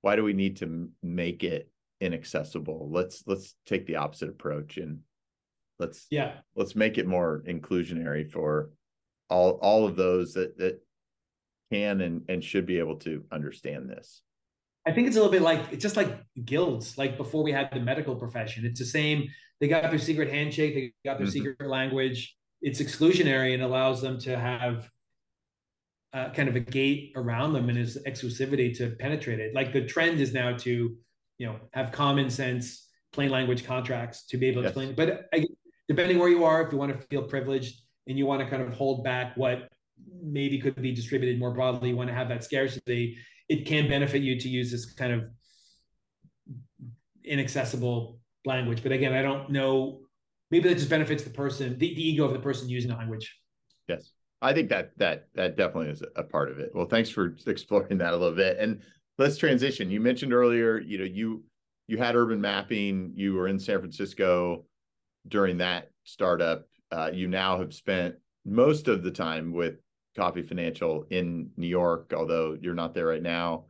[0.00, 2.88] why do we need to make it inaccessible?
[2.90, 5.00] Let's let's take the opposite approach and
[5.78, 6.34] let's yeah.
[6.54, 8.70] let's make it more inclusionary for
[9.28, 10.80] all all of those that that
[11.72, 14.22] can and and should be able to understand this
[14.88, 17.70] i think it's a little bit like it's just like guilds like before we had
[17.72, 19.28] the medical profession it's the same
[19.60, 21.44] they got their secret handshake they got their mm-hmm.
[21.44, 24.88] secret language it's exclusionary and allows them to have
[26.14, 29.84] uh, kind of a gate around them and its exclusivity to penetrate it like the
[29.84, 30.96] trend is now to
[31.38, 34.70] you know have common sense plain language contracts to be able to yes.
[34.70, 35.46] explain but I,
[35.86, 38.62] depending where you are if you want to feel privileged and you want to kind
[38.62, 39.68] of hold back what
[40.22, 44.22] maybe could be distributed more broadly, you want to have that scarcity, it can benefit
[44.22, 45.24] you to use this kind of
[47.24, 48.82] inaccessible language.
[48.82, 50.00] But again, I don't know.
[50.50, 53.36] Maybe that just benefits the person, the, the ego of the person using the language.
[53.86, 54.12] Yes.
[54.40, 56.70] I think that that that definitely is a part of it.
[56.72, 58.58] Well, thanks for exploring that a little bit.
[58.58, 58.80] And
[59.18, 59.90] let's transition.
[59.90, 61.44] You mentioned earlier, you know, you
[61.88, 64.64] you had urban mapping, you were in San Francisco
[65.26, 69.74] during that startup uh, you now have spent most of the time with
[70.16, 73.64] Koffie Financial in New York, although you're not there right now.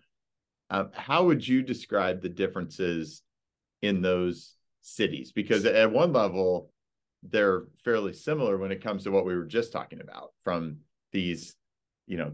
[0.71, 3.23] Uh, how would you describe the differences
[3.83, 5.33] in those cities?
[5.33, 6.71] Because at one level,
[7.23, 10.77] they're fairly similar when it comes to what we were just talking about from
[11.13, 11.57] these
[12.07, 12.33] you know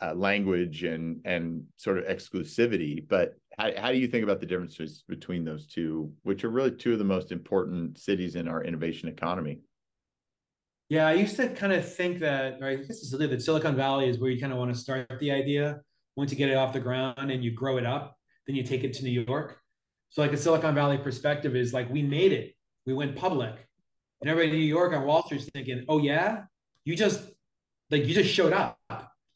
[0.00, 4.46] uh, language and and sort of exclusivity but how, how do you think about the
[4.46, 8.62] differences between those two which are really two of the most important cities in our
[8.62, 9.58] innovation economy
[10.88, 14.30] yeah, I used to kind of think that, I guess that Silicon Valley is where
[14.30, 15.80] you kind of want to start the idea.
[16.14, 18.84] Once you get it off the ground and you grow it up, then you take
[18.84, 19.58] it to New York.
[20.10, 22.54] So, like a Silicon Valley perspective is like we made it,
[22.86, 23.54] we went public,
[24.20, 26.44] and everybody in New York on Wall Street's thinking, "Oh yeah,
[26.84, 27.22] you just
[27.90, 28.78] like you just showed up.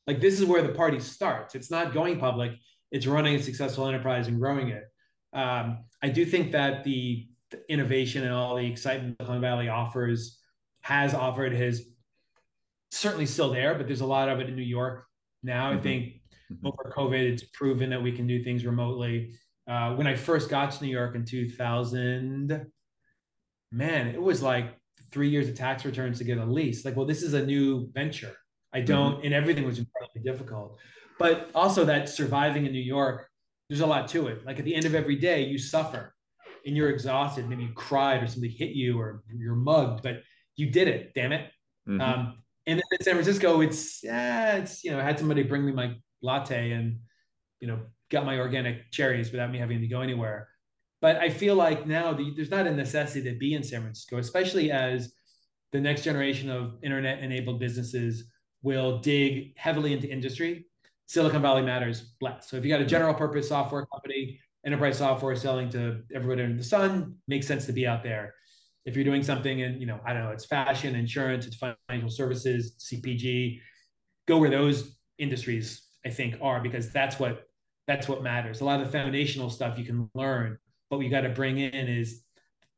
[0.07, 1.55] Like this is where the party starts.
[1.55, 2.53] It's not going public;
[2.93, 4.85] it's running a successful enterprise and growing it."
[5.33, 10.39] Um, I do think that the, the innovation and all the excitement Silicon Valley offers
[10.83, 11.87] has offered his
[12.90, 15.05] certainly still there, but there's a lot of it in New York
[15.43, 15.71] now.
[15.71, 15.79] Mm-hmm.
[15.79, 16.07] I think
[16.53, 16.66] mm-hmm.
[16.66, 19.35] over COVID, it's proven that we can do things remotely.
[19.69, 22.66] Uh, when I first got to New York in 2000,
[23.73, 24.75] man, it was like
[25.12, 26.85] three years of tax returns to get a lease.
[26.85, 28.35] Like, well, this is a new venture.
[28.73, 28.87] I mm-hmm.
[28.87, 29.27] don't, mm-hmm.
[29.27, 30.79] and everything was incredibly difficult.
[31.19, 33.29] But also that surviving in New York,
[33.69, 34.45] there's a lot to it.
[34.45, 36.14] Like at the end of every day, you suffer
[36.66, 37.49] and you're exhausted.
[37.49, 40.23] Maybe you cried or somebody hit you or you're mugged, but
[40.57, 41.51] you did it, damn it.
[41.89, 42.01] Mm-hmm.
[42.01, 42.35] Um,
[42.67, 45.73] and then in San Francisco, it's yeah, it's you know, I had somebody bring me
[45.73, 46.99] my latte and
[47.61, 47.79] you know,
[48.11, 50.49] got my organic cherries without me having to go anywhere.
[51.01, 54.19] But I feel like now the, there's not a necessity to be in San Francisco,
[54.19, 55.13] especially as
[55.73, 58.25] the next generation of internet enabled businesses
[58.63, 60.67] will dig heavily into industry.
[61.07, 62.51] Silicon Valley matters less.
[62.51, 66.57] So if you got a general purpose software company, enterprise software selling to everybody under
[66.57, 68.35] the sun, makes sense to be out there
[68.85, 72.11] if you're doing something in, you know, I don't know, it's fashion, insurance, it's financial
[72.11, 73.61] services, CPG,
[74.27, 77.47] go where those industries I think are because that's what
[77.87, 78.61] that's what matters.
[78.61, 80.57] A lot of the foundational stuff you can learn,
[80.89, 82.22] but what you got to bring in is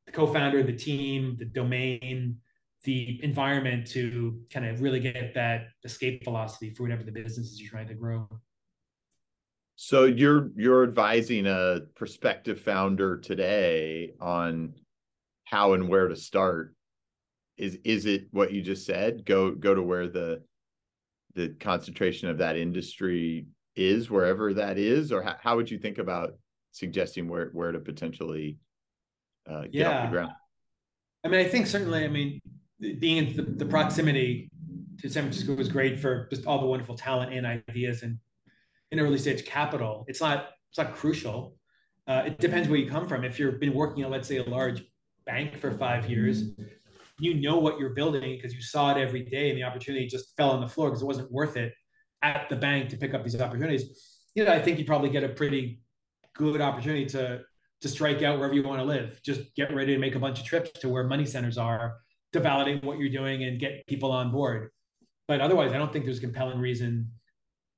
[0.07, 2.39] the co-founder, the team, the domain,
[2.85, 7.61] the environment to kind of really get that escape velocity for whatever the business is
[7.61, 8.29] you're trying to grow.
[9.77, 14.75] So you're you're advising a prospective founder today on
[15.53, 16.75] how and where to start
[17.59, 20.43] is is it what you just said go go to where the
[21.35, 23.47] the concentration of that industry
[23.77, 26.33] is wherever that is or how, how would you think about
[26.71, 28.59] suggesting where where to potentially
[29.49, 29.91] uh, get yeah.
[29.91, 30.33] off the ground
[31.23, 32.41] i mean i think certainly i mean
[32.99, 34.51] being in the, the proximity
[35.01, 38.19] to San Francisco was great for just all the wonderful talent and ideas and
[38.91, 40.05] in early stage capital.
[40.09, 41.57] It's not it's not crucial.
[42.07, 43.25] Uh, it depends where you come from.
[43.25, 44.83] If you've been working at let's say a large
[45.25, 46.53] bank for five years,
[47.19, 50.37] you know what you're building because you saw it every day, and the opportunity just
[50.37, 51.73] fell on the floor because it wasn't worth it
[52.23, 54.21] at the bank to pick up these opportunities.
[54.35, 55.81] You know, I think you probably get a pretty
[56.35, 57.43] good opportunity to
[57.83, 59.21] to strike out wherever you want to live.
[59.25, 61.97] Just get ready to make a bunch of trips to where money centers are
[62.33, 64.71] to validate what you're doing and get people on board.
[65.27, 67.11] But otherwise, I don't think there's a compelling reason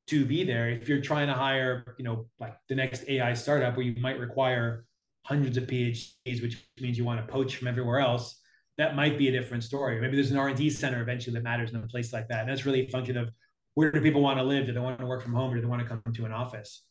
[0.08, 0.68] to be there.
[0.68, 4.18] If you're trying to hire, you know, like the next AI startup where you might
[4.18, 4.84] require
[5.24, 8.40] hundreds of PhDs, which means you want to poach from everywhere else,
[8.76, 10.00] that might be a different story.
[10.00, 12.40] Maybe there's an R&D center eventually that matters in a place like that.
[12.40, 13.30] And that's really a function of
[13.74, 14.66] where do people want to live?
[14.66, 16.32] Do they want to work from home or do they want to come to an
[16.32, 16.82] office?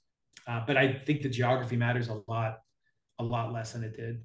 [0.48, 2.60] Uh, but I think the geography matters a lot
[3.20, 4.24] a lot less than it did.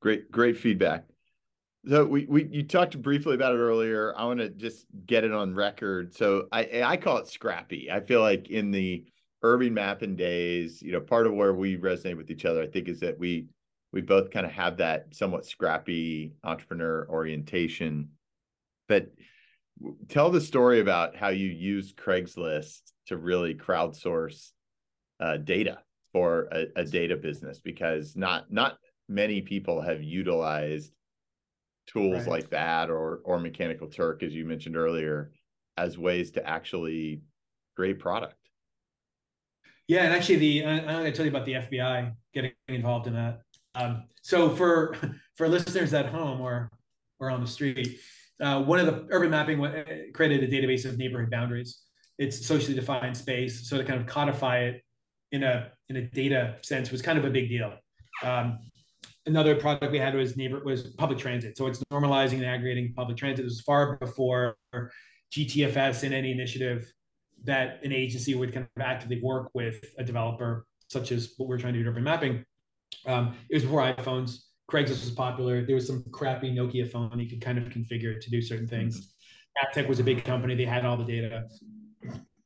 [0.00, 1.04] Great, great feedback.
[1.88, 4.14] So we, we you talked briefly about it earlier.
[4.16, 6.14] I want to just get it on record.
[6.14, 7.90] So I I call it scrappy.
[7.90, 9.04] I feel like in the
[9.44, 12.88] Urban Mapping days, you know, part of where we resonate with each other, I think,
[12.88, 13.46] is that we
[13.92, 18.08] we both kind of have that somewhat scrappy entrepreneur orientation.
[18.88, 19.10] But
[20.08, 24.50] tell the story about how you used Craigslist to really crowdsource
[25.20, 25.78] uh, data
[26.12, 28.78] for a, a data business because not not
[29.08, 30.92] many people have utilized
[31.86, 32.28] tools right.
[32.28, 35.32] like that or or mechanical turk as you mentioned earlier
[35.76, 37.20] as ways to actually
[37.76, 38.43] create product
[39.88, 43.14] yeah and actually the i'm going to tell you about the fbi getting involved in
[43.14, 43.40] that
[43.76, 44.96] um, so for
[45.36, 46.70] for listeners at home or
[47.20, 47.98] or on the street
[48.40, 51.82] uh, one of the Urban Mapping uh, created a database of neighborhood boundaries
[52.18, 54.84] it's socially defined space so to kind of codify it
[55.34, 57.72] in a in a data sense was kind of a big deal.
[58.22, 58.58] Um,
[59.26, 61.56] another product we had was neighbor was public transit.
[61.58, 63.44] So it's normalizing and aggregating public transit.
[63.44, 64.56] This was far before
[65.32, 66.90] GTFS and any initiative
[67.44, 71.58] that an agency would kind of actively work with a developer, such as what we're
[71.58, 72.44] trying to do Urban Mapping.
[73.06, 74.44] Um, it was before iPhones.
[74.70, 75.64] Craigslist was popular.
[75.64, 78.98] There was some crappy Nokia phone you could kind of configure to do certain things.
[78.98, 79.80] Mm-hmm.
[79.80, 80.54] NAVTEQ was a big company.
[80.54, 81.44] They had all the data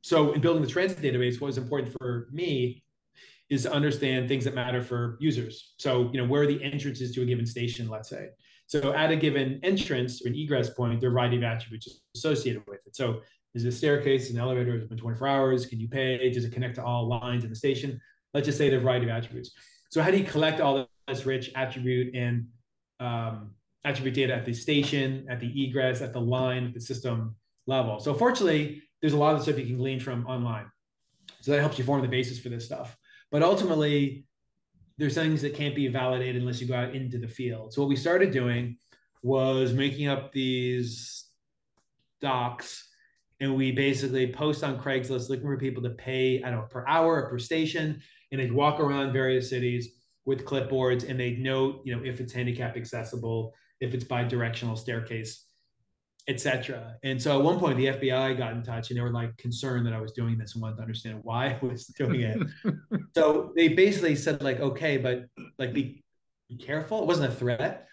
[0.01, 2.83] so in building the transit database, what was important for me
[3.49, 5.73] is to understand things that matter for users.
[5.77, 8.29] So, you know, where are the entrances to a given station, let's say.
[8.67, 12.01] So at a given entrance or an egress point, there are a variety of attributes
[12.15, 12.95] associated with it.
[12.95, 13.21] So
[13.59, 15.65] is a staircase, an elevator, has been 24 hours?
[15.65, 16.29] Can you pay?
[16.31, 17.99] Does it connect to all lines in the station?
[18.33, 19.51] Let's just say the variety of attributes.
[19.89, 22.47] So how do you collect all this rich attribute and
[22.99, 23.51] um,
[23.83, 27.35] attribute data at the station, at the egress, at the line, at the system
[27.65, 27.99] level?
[27.99, 30.65] So fortunately, there's a lot of stuff you can glean from online.
[31.41, 32.95] So that helps you form the basis for this stuff.
[33.31, 34.25] But ultimately,
[34.97, 37.73] there's things that can't be validated unless you go out into the field.
[37.73, 38.77] So what we started doing
[39.23, 41.25] was making up these
[42.21, 42.88] docs
[43.39, 46.85] and we basically post on Craigslist looking for people to pay, I don't know, per
[46.87, 48.01] hour or per station.
[48.31, 49.89] And they'd walk around various cities
[50.25, 55.45] with clipboards and they'd note, you know, if it's handicap accessible, if it's bi-directional staircase
[56.29, 56.95] etc.
[57.01, 59.85] And so at one point, the FBI got in touch and they were like concerned
[59.87, 62.39] that I was doing this and wanted to understand why I was doing it.
[63.15, 65.25] so they basically said like, okay, but
[65.57, 66.03] like be,
[66.47, 67.01] be careful.
[67.01, 67.87] It wasn't a threat,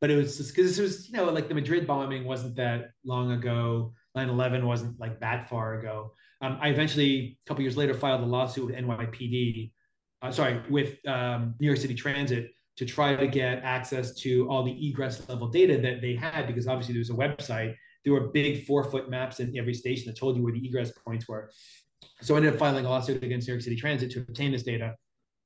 [0.00, 2.90] but it was just because it was, you know, like the Madrid bombing wasn't that
[3.02, 3.94] long ago.
[4.16, 6.12] 9-11 wasn't like that far ago.
[6.40, 9.72] Um, I eventually, a couple years later, filed a lawsuit with NYPD,
[10.22, 14.62] uh, sorry, with um, New York City Transit to try to get access to all
[14.62, 17.74] the egress level data that they had because obviously there was a website.
[18.04, 20.90] There were big four foot maps in every station that told you where the egress
[21.06, 21.50] points were.
[22.22, 24.62] So i ended up filing a lawsuit against new york city transit to obtain this
[24.62, 24.96] data.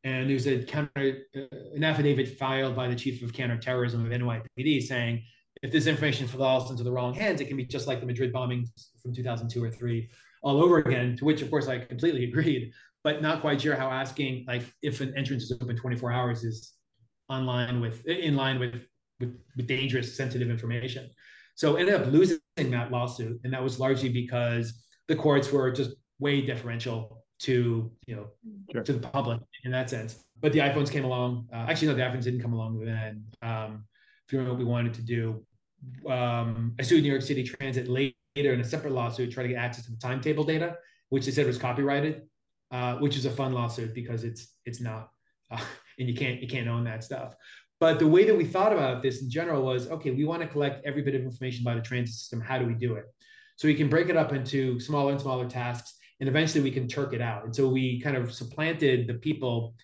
[0.05, 1.41] And there was a counter uh,
[1.75, 5.25] an affidavit filed by the chief of counterterrorism of nypd saying
[5.65, 8.33] if this information falls into the wrong hands it can be just like the madrid
[8.33, 8.69] bombings
[9.03, 10.09] from 2002 or 3
[10.43, 13.91] all over again to which of course i completely agreed but not quite sure how
[13.91, 16.75] asking like if an entrance is open 24 hours is
[17.29, 18.87] online with in line with,
[19.21, 21.11] with, with dangerous sensitive information.
[21.55, 25.93] So ended up losing that lawsuit, and that was largely because the courts were just
[26.19, 28.27] way deferential to you know
[28.73, 28.83] sure.
[28.83, 30.25] to the public in that sense.
[30.41, 31.49] But the iPhones came along.
[31.53, 33.25] Uh, actually, no, the iPhones didn't come along then.
[33.43, 33.85] Um,
[34.27, 35.45] if you remember what we wanted to do,
[36.09, 39.61] um, I sued New York City Transit later in a separate lawsuit, trying to get
[39.61, 40.77] access to the timetable data,
[41.09, 42.23] which they said was copyrighted,
[42.71, 45.11] uh, which is a fun lawsuit because it's it's not.
[45.51, 45.61] Uh,
[45.99, 47.35] and you can't you can't own that stuff.
[47.81, 50.49] But the way that we thought about this in general was okay, we want to
[50.49, 52.41] collect every bit of information about a transit system.
[52.41, 53.05] How do we do it?
[53.57, 56.89] So we can break it up into smaller and smaller tasks, and eventually we can
[56.89, 57.45] Turk it out.
[57.45, 59.75] And so we kind of supplanted the people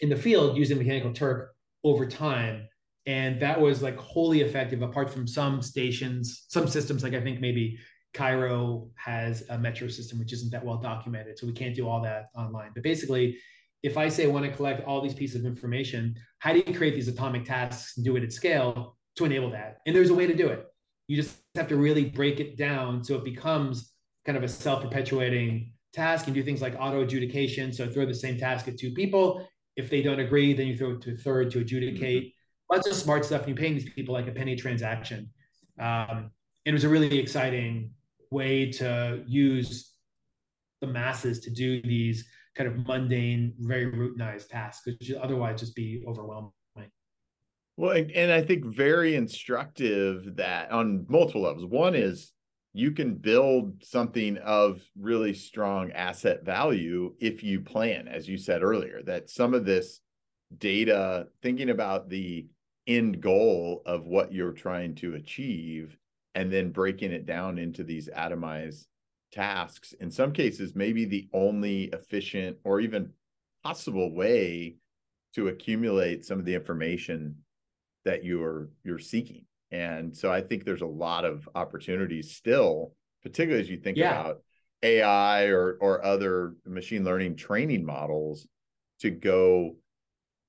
[0.00, 2.68] in the field using Mechanical Turk over time
[3.06, 7.40] and that was like wholly effective apart from some stations some systems like i think
[7.40, 7.78] maybe
[8.14, 12.00] cairo has a metro system which isn't that well documented so we can't do all
[12.00, 12.70] that online.
[12.74, 13.36] But basically
[13.82, 16.74] if i say i want to collect all these pieces of information how do you
[16.74, 19.78] create these atomic tasks and do it at scale to enable that?
[19.86, 20.66] And there's a way to do it.
[21.06, 23.92] You just have to really break it down so it becomes
[24.26, 26.26] kind of a self-perpetuating task.
[26.26, 29.46] And do things like auto adjudication so throw the same task at two people.
[29.76, 32.33] If they don't agree then you throw it to a third to adjudicate
[32.70, 33.42] lots of smart stuff.
[33.42, 35.30] And you're paying these people like a penny transaction.
[35.78, 36.30] Um,
[36.64, 37.90] it was a really exciting
[38.30, 39.92] way to use
[40.80, 46.04] the masses to do these kind of mundane, very routinized tasks, which otherwise just be
[46.06, 46.52] overwhelming.
[47.76, 51.66] Well, and I think very instructive that on multiple levels.
[51.66, 52.30] One is
[52.72, 58.62] you can build something of really strong asset value if you plan, as you said
[58.62, 60.00] earlier, that some of this
[60.56, 62.46] data, thinking about the
[62.86, 65.96] end goal of what you're trying to achieve
[66.34, 68.86] and then breaking it down into these atomized
[69.32, 73.10] tasks in some cases maybe the only efficient or even
[73.64, 74.76] possible way
[75.34, 77.34] to accumulate some of the information
[78.04, 83.60] that you're you're seeking and so i think there's a lot of opportunities still particularly
[83.60, 84.20] as you think yeah.
[84.20, 84.42] about
[84.82, 88.46] ai or or other machine learning training models
[89.00, 89.74] to go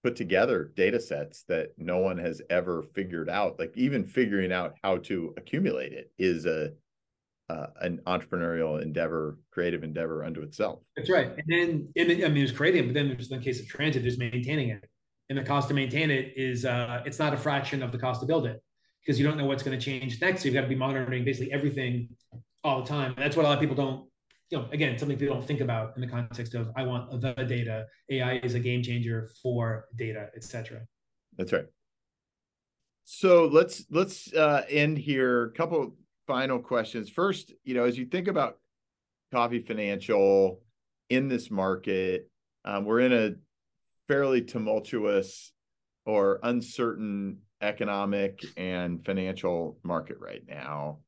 [0.06, 4.76] put together data sets that no one has ever figured out like even figuring out
[4.84, 6.72] how to accumulate it is a
[7.50, 10.82] uh, an entrepreneurial endeavor creative endeavor unto itself.
[10.96, 11.32] That's right.
[11.36, 14.04] And then and i mean it's creative but then there's in the case of transit
[14.04, 14.88] there's maintaining it.
[15.30, 18.22] And the cost to maintain it is uh, it's not a fraction of the cost
[18.22, 18.62] to build it
[19.02, 20.42] because you don't know what's going to change next.
[20.42, 22.10] So you've got to be monitoring basically everything
[22.64, 23.16] all the time.
[23.18, 24.08] That's what a lot of people don't
[24.50, 27.34] you know, again, something people don't think about in the context of I want the
[27.34, 27.86] data.
[28.10, 30.82] AI is a game changer for data, etc.
[31.38, 31.66] That's right.
[33.04, 35.46] So let's let's uh, end here.
[35.46, 35.96] A couple
[36.28, 37.10] final questions.
[37.10, 38.60] First, you know, as you think about
[39.34, 40.62] Koffie Financial
[41.10, 42.30] in this market,
[42.66, 43.32] um, we're in a
[44.08, 45.52] fairly tumultuous
[46.06, 51.00] or uncertain economic and financial market right now.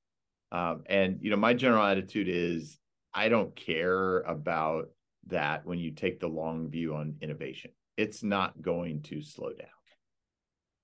[0.51, 2.79] Um, and you know, my general attitude is
[3.17, 4.89] I don't care about
[5.25, 7.71] that when you take the long view on innovation.
[7.97, 9.67] It's not going to slow down.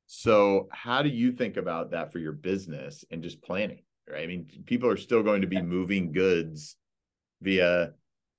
[0.08, 3.84] So, how do you think about that for your business and just planning?
[4.10, 4.24] Right?
[4.24, 6.76] I mean, people are still going to be moving goods
[7.44, 7.94] via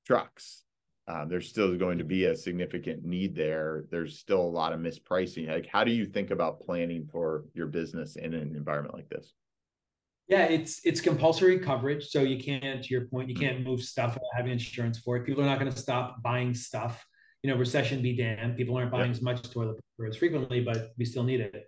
[0.04, 0.64] trucks.
[1.06, 3.84] Um, there's still going to be a significant need there.
[3.92, 5.48] There's still a lot of mispricing.
[5.48, 9.32] Like, how do you think about planning for your business in an environment like this?
[10.28, 14.14] Yeah, it's it's compulsory coverage, so you can't, to your point, you can't move stuff
[14.14, 15.26] without having insurance for it.
[15.26, 17.04] People are not going to stop buying stuff.
[17.42, 18.56] You know, recession be damned.
[18.56, 19.10] People aren't buying yeah.
[19.10, 21.66] as much toilet paper as frequently, but we still need it.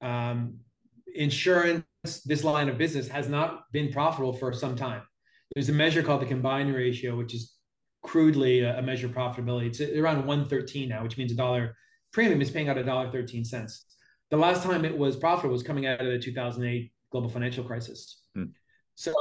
[0.00, 0.58] Um,
[1.14, 1.84] insurance,
[2.24, 5.02] this line of business has not been profitable for some time.
[5.54, 7.54] There's a measure called the combined ratio, which is
[8.02, 9.66] crudely a, a measure of profitability.
[9.66, 11.76] It's around 113 now, which means a dollar
[12.12, 13.84] premium is paying out a dollar 13 cents.
[14.30, 18.22] The last time it was profitable was coming out of the 2008 global financial crisis.
[18.34, 18.44] Hmm.
[18.94, 19.12] So,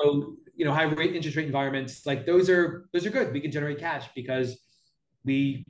[0.55, 3.31] you know, high rate interest rate environments, like those are those are good.
[3.31, 4.57] We can generate cash because
[5.23, 5.65] we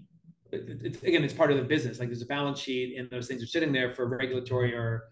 [0.51, 1.99] it's, again, it's part of the business.
[1.99, 5.03] Like there's a balance sheet and those things are sitting there for regulatory or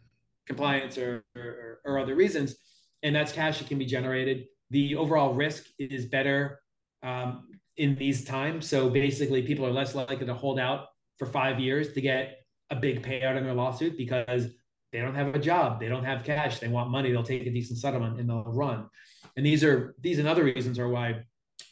[0.45, 2.55] compliance or, or, or other reasons.
[3.03, 4.45] And that's cash that can be generated.
[4.71, 6.59] The overall risk is better
[7.03, 8.67] um, in these times.
[8.67, 10.87] So basically, people are less likely to hold out
[11.17, 12.37] for five years to get
[12.69, 14.47] a big payout in their lawsuit because
[14.95, 17.51] they don't have a job, they don't have cash, they want money, they'll take a
[17.51, 18.87] decent settlement and they'll run.
[19.35, 21.21] And these are these and other reasons are why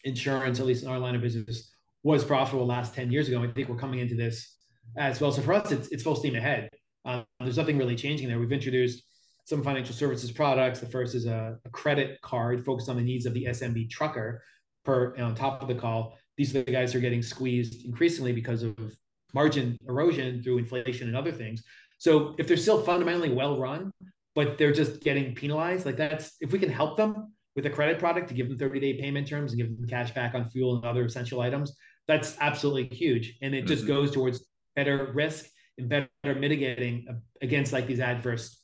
[0.04, 1.72] insurance, at least in our line of business,
[2.04, 3.42] was profitable last 10 years ago.
[3.42, 4.58] I think we're coming into this
[4.98, 5.32] as well.
[5.32, 6.70] So for us, it's, it's full steam ahead.
[7.06, 8.40] Um, there's nothing really changing there.
[8.40, 9.04] We've introduced
[9.46, 10.82] some financial services products.
[10.82, 14.44] The first is a, a credit card focused on the needs of the SMB trucker.
[14.84, 18.34] Per on top of the call, these are the guys who are getting squeezed increasingly
[18.34, 18.76] because of
[19.34, 21.64] margin erosion through inflation and other things.
[22.04, 23.90] So if they're still fundamentally well run,
[24.36, 27.98] but they're just getting penalized, like that's if we can help them with a credit
[27.98, 30.76] product to give them 30 day payment terms and give them cash back on fuel
[30.76, 31.74] and other essential items,
[32.10, 33.38] that's absolutely huge.
[33.42, 33.94] And it just mm-hmm.
[33.94, 34.44] goes towards
[34.76, 35.46] better risk
[35.78, 37.08] and better mitigating
[37.42, 38.62] against like these adverse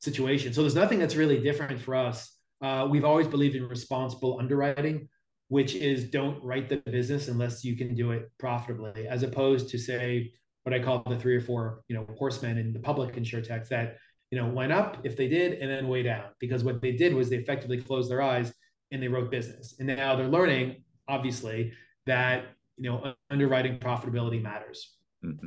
[0.00, 0.54] situations.
[0.54, 2.38] So there's nothing that's really different for us.
[2.62, 5.08] Uh, we've always believed in responsible underwriting,
[5.48, 9.76] which is don't write the business unless you can do it profitably, as opposed to
[9.76, 10.30] say
[10.66, 13.98] what I call the three or four, you know, horsemen in the public insurtechs that,
[14.32, 16.24] you know, went up if they did and then way down.
[16.40, 18.52] Because what they did was they effectively closed their eyes
[18.90, 19.76] and they wrote business.
[19.78, 21.72] And now they're learning, obviously,
[22.06, 22.46] that
[22.78, 24.96] you know underwriting profitability matters.
[25.24, 25.46] Mm-hmm.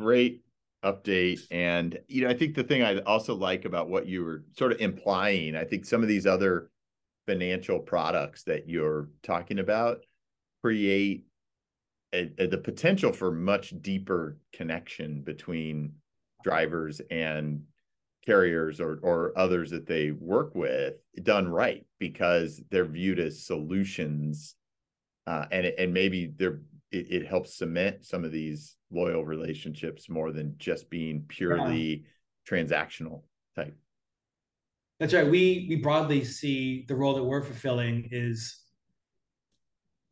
[0.00, 0.44] Great
[0.84, 1.40] update.
[1.50, 4.70] And, you know, I think the thing I also like about what you were sort
[4.70, 6.70] of implying, I think some of these other
[7.26, 9.98] financial products that you're talking about
[10.62, 11.26] create
[12.12, 15.92] a, a, the potential for much deeper connection between
[16.42, 17.62] drivers and
[18.24, 24.54] carriers or or others that they work with done right because they're viewed as solutions
[25.26, 26.60] uh, and and maybe they're
[26.92, 32.04] it, it, helps cement some of these loyal relationships more than just being purely yeah.
[32.48, 33.22] transactional
[33.56, 33.76] type
[35.00, 38.61] that's right we we broadly see the role that we're fulfilling is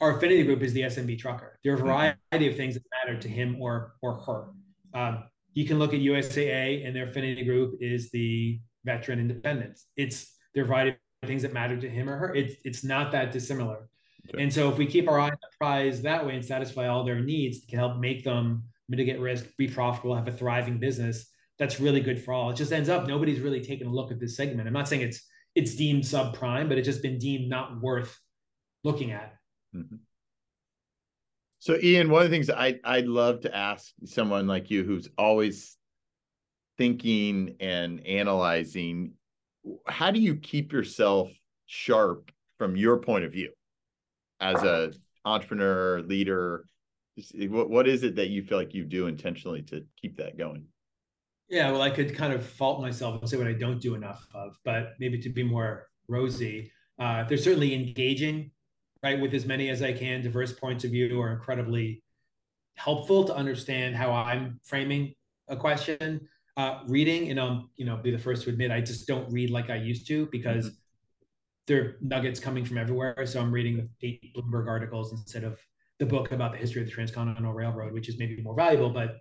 [0.00, 1.58] our affinity group is the SMB trucker.
[1.62, 1.88] There are a mm-hmm.
[2.30, 4.48] variety of things that matter to him or or her.
[4.94, 9.86] Um, you can look at USAA and their affinity group is the veteran independents.
[9.96, 10.90] It's there are a variety
[11.22, 12.34] of things that matter to him or her.
[12.34, 13.88] It's it's not that dissimilar.
[14.28, 14.42] Okay.
[14.42, 17.04] And so if we keep our eye on the prize that way and satisfy all
[17.04, 21.26] their needs, can help make them mitigate risk, be profitable, have a thriving business.
[21.58, 22.50] That's really good for all.
[22.50, 24.66] It just ends up nobody's really taken a look at this segment.
[24.66, 25.22] I'm not saying it's
[25.54, 28.16] it's deemed subprime, but it's just been deemed not worth
[28.84, 29.34] looking at.
[29.74, 29.96] Mm-hmm.
[31.58, 35.08] So, Ian, one of the things I I'd love to ask someone like you who's
[35.18, 35.76] always
[36.78, 39.12] thinking and analyzing,
[39.86, 41.30] how do you keep yourself
[41.66, 43.52] sharp from your point of view
[44.40, 44.92] as a
[45.24, 46.64] entrepreneur, leader?
[47.34, 50.64] What what is it that you feel like you do intentionally to keep that going?
[51.50, 54.26] Yeah, well, I could kind of fault myself and say what I don't do enough
[54.32, 58.52] of, but maybe to be more rosy, uh, they're certainly engaging
[59.02, 62.02] right with as many as i can diverse points of view are incredibly
[62.74, 65.14] helpful to understand how i'm framing
[65.48, 66.20] a question.
[66.56, 69.50] Uh, reading and i'll you know be the first to admit i just don't read
[69.50, 70.74] like i used to because mm-hmm.
[71.66, 73.24] there are nuggets coming from everywhere.
[73.24, 75.58] So i'm reading the eight bloomberg articles instead of
[75.98, 79.18] the book about the history of the transcontinental railroad which is maybe more valuable but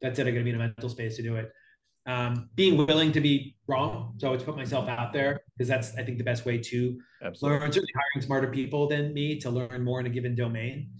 [0.00, 0.26] that's it.
[0.26, 1.50] I got to be in a mental space to do it
[2.08, 4.14] um, being willing to be wrong.
[4.16, 7.60] So it's put myself out there because that's I think the best way to Absolutely.
[7.60, 7.72] learn.
[7.72, 10.90] Certainly hiring smarter people than me to learn more in a given domain,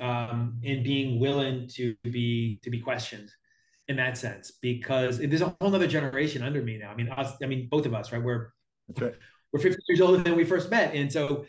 [0.00, 3.30] um, and being willing to be to be questioned
[3.86, 6.90] in that sense because there's a whole other generation under me now.
[6.90, 8.22] I mean, us, I mean, both of us, right?
[8.22, 8.48] We're
[9.00, 9.14] right.
[9.52, 11.46] we're 50 years older than we first met, and so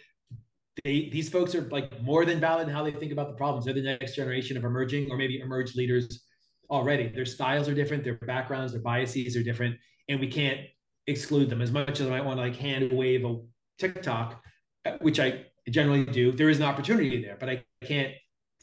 [0.83, 3.65] they, these folks are like more than valid in how they think about the problems.
[3.65, 6.25] They're the next generation of emerging or maybe emerged leaders
[6.69, 7.07] already.
[7.07, 10.61] Their styles are different, their backgrounds, their biases are different, and we can't
[11.07, 13.37] exclude them as much as I might want to like hand wave a
[13.79, 14.43] TikTok,
[14.85, 16.31] uh, which I generally do.
[16.31, 18.13] There is an opportunity there, but I can't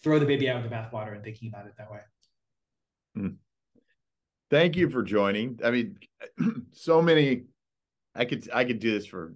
[0.02, 2.00] throw the baby out with the bathwater and thinking about it that way.
[3.16, 3.36] Mm.
[4.50, 5.58] Thank you for joining.
[5.64, 5.98] I mean,
[6.72, 7.44] so many.
[8.14, 9.34] I could I could do this for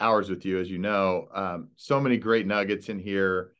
[0.00, 1.28] hours with you, as you know.
[1.32, 3.52] Um, so many great nuggets in here.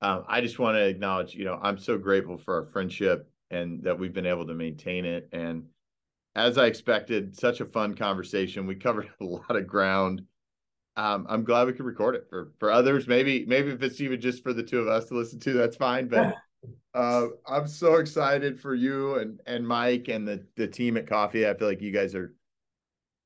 [0.00, 3.82] Um, I just want to acknowledge, you know, I'm so grateful for our friendship and
[3.82, 5.28] that we've been able to maintain it.
[5.32, 5.64] And
[6.34, 8.66] as I expected, such a fun conversation.
[8.66, 10.22] We covered a lot of ground.
[10.96, 13.06] Um, I'm glad we could record it for for others.
[13.06, 15.76] Maybe maybe if it's even just for the two of us to listen to, that's
[15.76, 16.08] fine.
[16.08, 16.34] But
[16.94, 21.48] uh, I'm so excited for you and and Mike and the the team at Koffie.
[21.48, 22.34] I feel like you guys are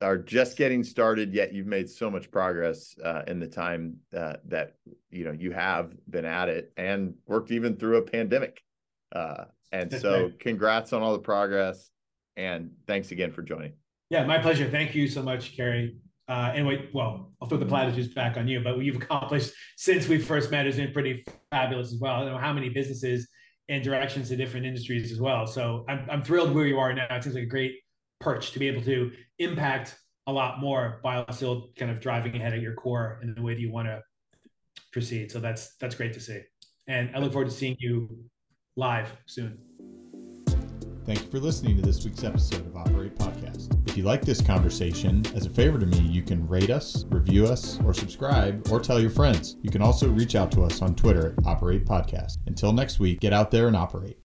[0.01, 4.35] are just getting started, yet you've made so much progress uh, in the time uh,
[4.45, 4.77] that
[5.11, 8.63] you know you have been at it and worked even through a pandemic.
[9.11, 11.91] Uh, and so, congrats on all the progress.
[12.37, 13.73] And thanks again for joining.
[14.11, 14.69] Yeah, my pleasure.
[14.71, 15.97] Thank you so much, Kerry.
[16.29, 20.09] Uh, anyway, well, I'll throw the platitudes back on you, but what you've accomplished since
[20.09, 22.17] we first met has been pretty fabulous as well.
[22.17, 23.29] I don't know how many businesses
[23.69, 25.47] and directions to different industries as well.
[25.47, 27.07] So I'm, I'm thrilled where you are now.
[27.11, 27.77] It seems like a great
[28.21, 29.97] perch to be able to impact
[30.27, 33.55] a lot more while still kind of driving ahead at your core in the way
[33.55, 34.03] that you want to
[34.93, 35.31] proceed.
[35.31, 36.41] So that's that's great to see.
[36.89, 38.09] And I look forward to seeing you
[38.77, 39.59] live soon.
[41.07, 43.73] Thank you for listening to this week's episode of Operate Podcast.
[43.89, 47.47] If you like this conversation, as a favor to me, you can rate us, review
[47.47, 49.57] us, or subscribe, or tell your friends.
[49.63, 52.39] You can also reach out to us on Twitter at Operate Podcast.
[52.47, 54.19] Until next week, get out there and operate.